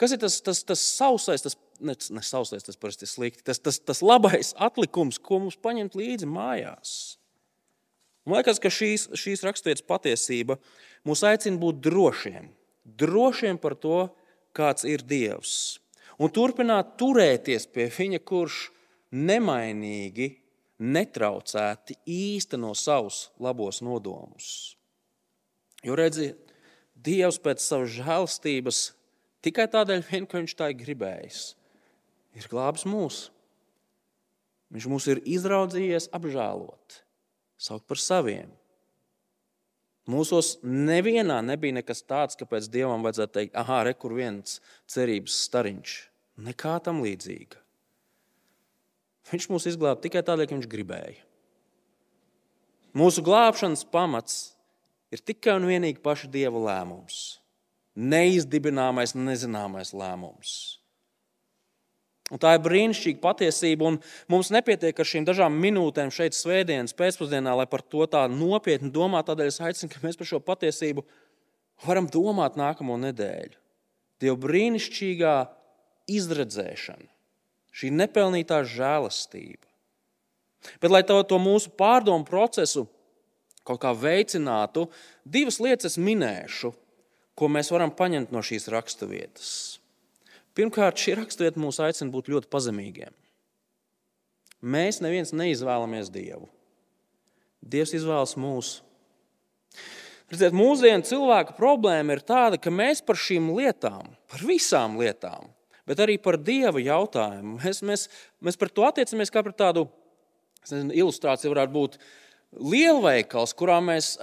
[0.00, 3.60] Kas ir tas, tas, tas sausais, tas ne, ne sausais, tas parasti ir slikti, tas,
[3.62, 6.94] tas, tas labais atlikums, ko mums paņemt līdzi mājās?
[8.24, 10.58] Man liekas, ka šīs, šīs raksturvietas patiesība
[11.04, 12.48] mūs aicina būt drošiem.
[12.84, 14.06] Drošiem par to,
[14.56, 15.78] kāds ir Dievs.
[16.20, 18.68] Un turpināt turēties pie Viņa, kurš
[19.14, 20.30] nemainīgi
[20.82, 24.76] netraucēti īsteno savus labos nodomus.
[25.84, 26.40] Jo redziet,
[26.94, 28.80] Dievs pēc savas žēlstības
[29.44, 31.40] tikai tādēļ, vien, ka Viņš tā ir gribējis,
[32.38, 33.18] ir glābis mūs.
[34.72, 37.00] Viņš mūs ir izraudzījies apžēlot,
[37.60, 38.54] saukt par saviem.
[40.10, 44.58] Mūsos nevienā nebija nekas tāds, kāpēc Dievam vajadzētu teikt, ah, re, kur viens
[44.90, 45.94] cerības stariņš.
[46.44, 47.63] Nekā tam līdzīga.
[49.30, 51.22] Viņš mūs izglāba tikai tādēļ, ka viņš gribēja.
[52.94, 54.54] Mūsu glābšanas pamats
[55.14, 57.40] ir tikai un vienīgi paša dieva lēmums.
[57.94, 60.54] Neizdibināmais, nezināmais lēmums.
[62.32, 63.98] Un tā ir brīnišķīga patiesība, un
[64.32, 69.32] mums nepietiek ar šīm dažām minūtēm šeit, svētdienas pēcpusdienā, lai par to tā nopietni domātu.
[69.32, 71.04] Tādēļ es aicinu, ka mēs par šo patiesību
[71.84, 73.58] varam domāt nākamo nedēļu.
[74.22, 75.34] Dieva brīnišķīgā
[76.14, 77.10] izredzēšana,
[77.74, 79.66] šī nepelnītā žēlastība.
[80.80, 82.86] Bet, lai to, to mūsu pārdomu procesu
[83.64, 84.86] kaut kā veicinātu,
[85.24, 86.72] divas lietas minēšu,
[87.34, 89.50] ko mēs varam paņemt no šīs raksturvietas.
[90.54, 93.14] Pirmkārt, šī raksturvieta mūs aicina būt ļoti pazemīgiem.
[94.64, 96.46] Mēs neviens neizvēlamies Dievu.
[97.64, 98.84] Dievs izvēlas mūsu.
[100.30, 105.50] Redziet, mūsdienu cilvēka problēma ir tāda, ka mēs par šīm lietām, par visām lietām,
[105.88, 108.06] bet arī par Dieva jautājumu, mēs, mēs,
[108.44, 109.88] mēs par to attiecamies kā par tādu
[110.64, 111.98] nezinu, ilustrāciju, varētu būt
[112.60, 114.14] lielveikals, kurā mēs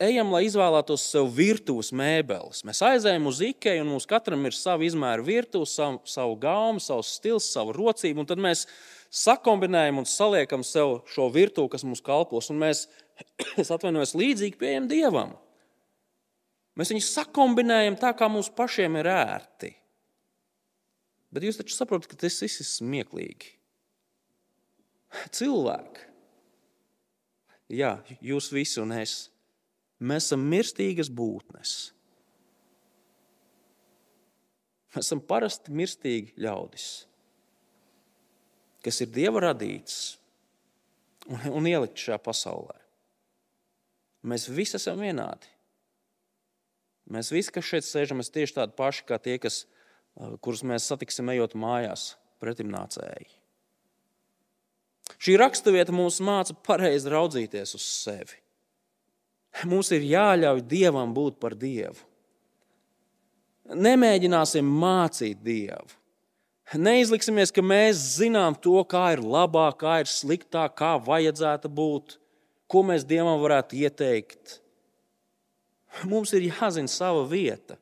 [0.00, 2.64] ejam, lai izvēlētos sev virtuves mēbeles.
[2.66, 7.14] Mēs aizējām uz Ikeju, un mums katram ir sava izmēra virtuve, savu, savu gaumu, savs
[7.18, 8.24] stils, savu rocību.
[8.28, 8.66] Tad mēs
[9.22, 12.50] sakombinējam un saliekam sev šo virtuvi, kas mums kalpos.
[12.52, 12.86] Un mēs,
[13.60, 15.36] es atvainojos, līdzīgi pieejam Dievam.
[16.78, 19.74] Mēs viņus sakombinējam tā, kā mums pašiem ir ērti.
[21.30, 23.56] Bet jūs taču saprotat, ka tas viss ir smieklīgi.
[25.34, 26.06] Cilvēki,
[27.80, 29.30] jā, jūs visi un es
[30.00, 31.74] Mēs esam mirstīgas būtnes.
[34.94, 36.86] Mēs esam parasti mirstīgi ļaudis,
[38.82, 39.98] kas ir dieva radīts
[41.28, 42.78] un, un ielikt šajā pasaulē.
[44.26, 45.52] Mēs visi esam vienādi.
[47.10, 49.62] Mēs visi, kas šeit sēžam, esam tieši tādi paši kā tie, kas,
[50.44, 53.28] kurus mēs satiksim ejot mājās, pretimnācēji.
[55.20, 58.38] Šī raksturvieta mums māca pareizi raudzīties uz sevi.
[59.66, 61.98] Mums ir jāļauj Dievam būt par Dievu.
[63.70, 65.96] Nemēģināsim mācīt Dievu.
[66.70, 72.14] Neizliksimies, ka mēs zinām to, kā ir labāk, kā ir sliktāk, kā vajadzētu būt,
[72.70, 74.60] ko mēs Dievam varētu ieteikt.
[76.06, 77.74] Mums ir jāzina sava vieta.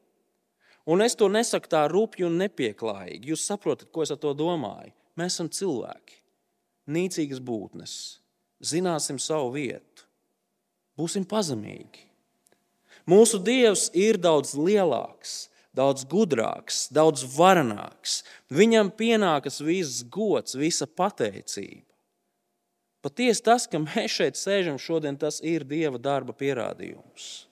[0.89, 3.28] Un es to nesaku tā rupji un nepieklājīgi.
[3.32, 4.95] Jūs saprotat, ko es ar to domāju?
[5.20, 6.20] Mēs esam cilvēki,
[6.89, 7.95] nīcīgas būtnes.
[8.64, 10.07] Zināsim savu vietu.
[10.99, 12.07] Būsim pazemīgi.
[13.09, 18.22] Mūsu Dievs ir daudz lielāks, daudz gudrāks, daudz varenāks.
[18.53, 21.84] Viņam pienākas viss gods, visa pateicība.
[23.05, 27.47] Patiesi tas, ka mēs šeit sēžam šodien, tas ir Dieva darba pierādījums.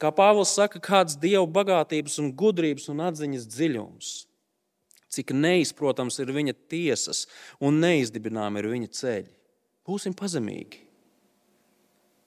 [0.00, 4.10] Kā Pāvils saka, kāds Dieva bagātības, un gudrības un atziņas dziļums,
[5.16, 7.24] cik neizprotams ir viņa tiesas
[7.64, 9.32] un neizdibināmi ir viņa ceļi.
[9.86, 10.82] Būsim pazemīgi.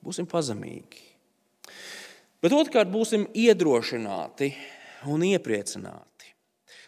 [0.01, 1.03] Būsim pazemīgi.
[2.39, 4.53] Bet otrkārt, būsim iedrošināti
[5.11, 6.33] un iepriecināti.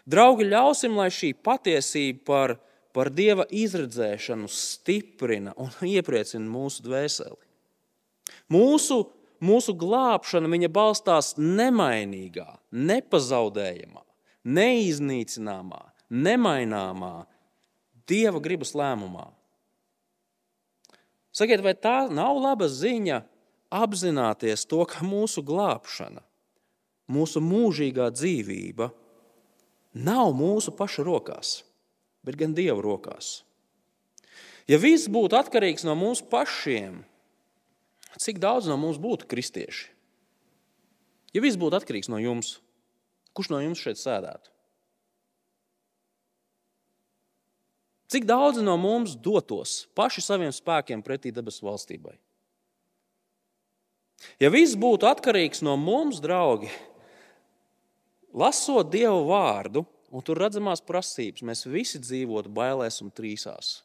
[0.08, 2.56] Draugi, ļausim, lai šī patiesība par,
[2.96, 7.38] par Dieva izredzēšanu stiprina un iepriecina mūsu dvēseli.
[8.52, 9.04] Mūsu,
[9.42, 14.04] mūsu glābšana balstās nemainīgā, nepazaudējamā,
[14.46, 17.26] neiznīcināmā, nemaināmā
[18.12, 19.30] Dieva gribas lēmumā.
[21.32, 23.22] Sakiet, vai tā nav laba ziņa
[23.72, 26.20] apzināties to, ka mūsu glābšana,
[27.12, 28.90] mūsu mūžīgā dzīvība
[29.96, 31.62] nav mūsu pašu rokās,
[32.26, 33.46] bet gan Dieva rokās?
[34.68, 37.02] Ja viss būtu atkarīgs no mums pašiem,
[38.20, 39.92] cik daudz no mums būtu kristieši?
[41.32, 42.58] Ja viss būtu atkarīgs no jums,
[43.32, 44.52] kurš no jums šeit sēdētu?
[48.12, 52.18] Cik daudzi no mums dotos paši saviem spēkiem pretī debesu valstībai?
[54.42, 56.68] Ja viss būtu atkarīgs no mums, draugi,
[58.36, 63.80] lasot Dievu vārdu un tur redzamās prasības, mēs visi dzīvotu bailēs un trīsās.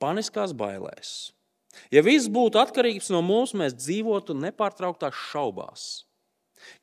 [0.00, 1.32] Paniskās bailēs.
[1.94, 5.84] Ja viss būtu atkarīgs no mums, mēs dzīvotu nepārtrauktās šaubās.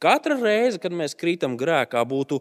[0.01, 2.39] Katra reize, kad mēs krītam grēkā, būtu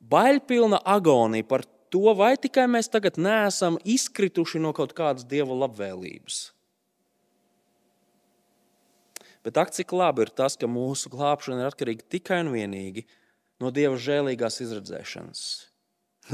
[0.00, 6.40] bailpilna agonija par to, vai tikai mēs tagad neesam izkrituši no kaut kādas dieva labvēlības.
[9.46, 13.06] Bet ak, cik labi ir tas, ka mūsu glābšana ir atkarīga tikai un vienīgi
[13.62, 15.42] no dieva žēlīgās izredzēšanas,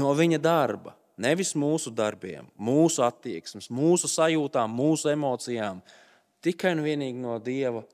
[0.01, 0.95] no viņa darba.
[1.21, 5.79] Nevis mūsu darbiem, mūsu attieksmes, mūsu sajūtām, mūsu emocijām,
[6.43, 7.85] tikai un vienīgi no dieva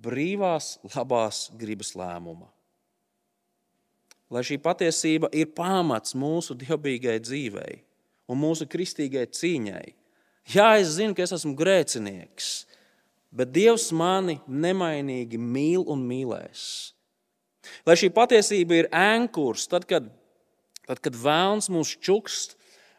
[0.00, 2.46] brīvās, labās gribas lēmuma
[4.30, 7.80] lai šī patiesība ir pamats mūsu dievbijīgai dzīvei
[8.30, 9.86] un mūsu kristīgai cīņai.
[10.54, 12.50] Jā, es zinu, ka es esmu grēcinieks,
[13.34, 16.62] bet Dievs mani nemainīgi mīl un mīlēs.
[17.86, 20.08] Lai šī patiesība ir ēnkurs, tad, kad,
[20.90, 22.56] Tad, kad vēlns mūs čukst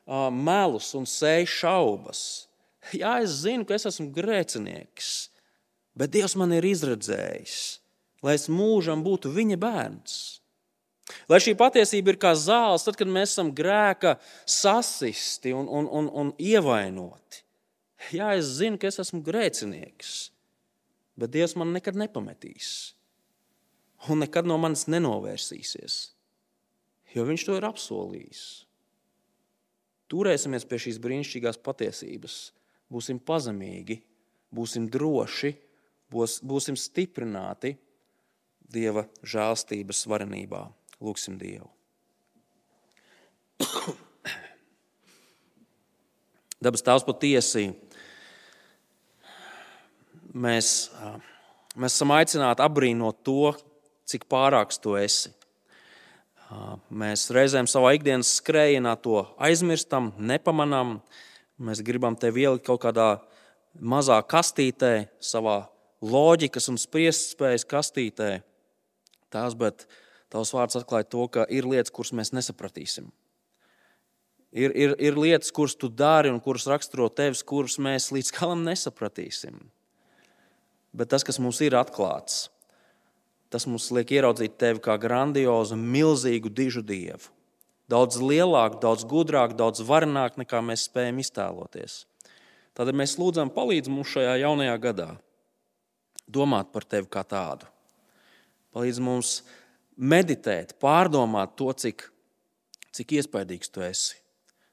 [0.08, 2.22] melus un sēž šaubas,
[2.93, 5.30] jā, es zinu, ka es esmu grēcinieks,
[5.97, 7.58] bet Dievs man ir izredzējis,
[8.26, 10.20] lai es mūžam būtu viņa bērns.
[11.28, 14.16] Lai šī patiesība ir kā zāles, tad, kad mēs esam grēka
[14.47, 17.43] sasisti un, un, un, un ievainoti.
[18.16, 20.32] Jā, es zinu, ka es esmu grēcinieks,
[21.20, 22.95] bet Dievs man nekad nepametīs
[24.10, 25.97] un nekad no manis nenovērsīsies,
[27.14, 28.43] jo Viņš to ir apsolījis.
[30.12, 32.36] Turēsimies pie šīs brīnišķīgās patiesības,
[32.91, 34.01] būsim pazemīgi,
[34.51, 35.53] būsim droši,
[36.12, 37.78] būs, būsim stiprināti
[38.72, 40.62] Dieva žēlstības varenībā.
[41.03, 41.68] Lūksim Dievu.
[46.64, 47.66] Dabas Tēvs patiesi
[50.32, 50.91] mēs,
[51.76, 53.53] mēs esam aicināti apbrīnot to,
[54.07, 55.32] cik pārāks tu esi.
[56.91, 60.97] Mēs reizēm savā ikdienas skrējienā to aizmirstam, nepamanām.
[61.62, 63.10] Mēs gribam tevi ielikt kaut kādā
[63.80, 65.62] mazā kastītē, savā
[66.04, 68.32] loģikas un spriestspējas kastītē.
[69.32, 69.86] Tās, bet
[70.34, 73.08] tavs vārds atklāja to, ka ir lietas, kuras mēs nesapratīsim.
[74.52, 78.66] Ir, ir, ir lietas, kuras tu dari un kuras raksturo tevis, kuras mēs līdz galam
[78.68, 79.62] nesapratīsim.
[80.91, 82.49] Bet tas, kas mums ir atklāts,
[83.52, 87.32] tas mums liek ieraudzīt tevi kā grandiozu, milzīgu, dižu dievu.
[87.91, 92.06] Daudz lielāku, daudz gudrāku, daudz varenāku nekā mēs spējam iztēloties.
[92.78, 95.10] Tad mēs lūdzam, palīdz mums šajā jaunajā gadā
[96.32, 97.68] domāt par tevi kā tādu.
[98.72, 99.41] Palīdz mums
[99.99, 102.08] meditēt, pārdomāt to, cik,
[102.95, 104.16] cik iespaidīgs tu esi,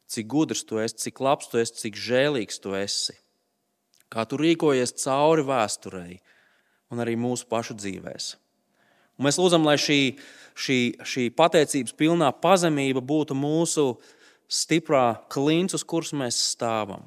[0.07, 3.18] cik gudrs tu esi, cik labs tu esi, cik žēlīgs tu esi.
[4.09, 6.20] Kā tu rīkojies cauri vēsturei
[6.95, 8.48] un arī mūsu pašu dzīvēm.
[9.19, 10.01] Un mēs lūdzam, lai šī,
[10.55, 13.91] šī, šī pateicības pilnā pazemība būtu mūsu
[14.47, 17.03] stiprā klints, uz kuras mēs stāvam.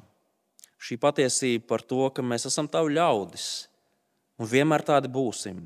[0.81, 3.47] Šī patiesība par to, ka mēs esam tavi ļaudis
[4.41, 5.63] un vienmēr tādi būsim,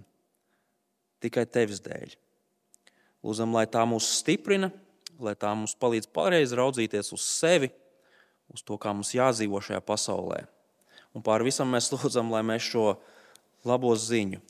[1.24, 2.14] tikai tevis dēļ.
[3.26, 4.70] Lūdzam, lai tā mūs stiprina,
[5.18, 7.72] lai tā mums palīdz pareizi raudzīties uz sevi,
[8.54, 10.43] uz to, kā mums jādzīvo šajā pasaulē.
[11.16, 12.91] Un pār visam mēs lūdzam, lai mēs šo
[13.66, 14.43] labo ziņu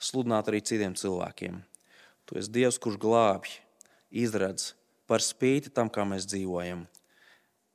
[0.00, 1.60] sludināt arī citiem cilvēkiem.
[2.26, 3.58] Tu esi Dievs, kurš glābj,
[4.10, 4.72] izradz
[5.10, 6.86] par spīti tam, kā mēs dzīvojam.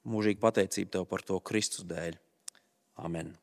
[0.06, 2.20] Mūžīgi pateicība tev par to Kristus dēļ.
[3.02, 3.34] Amen.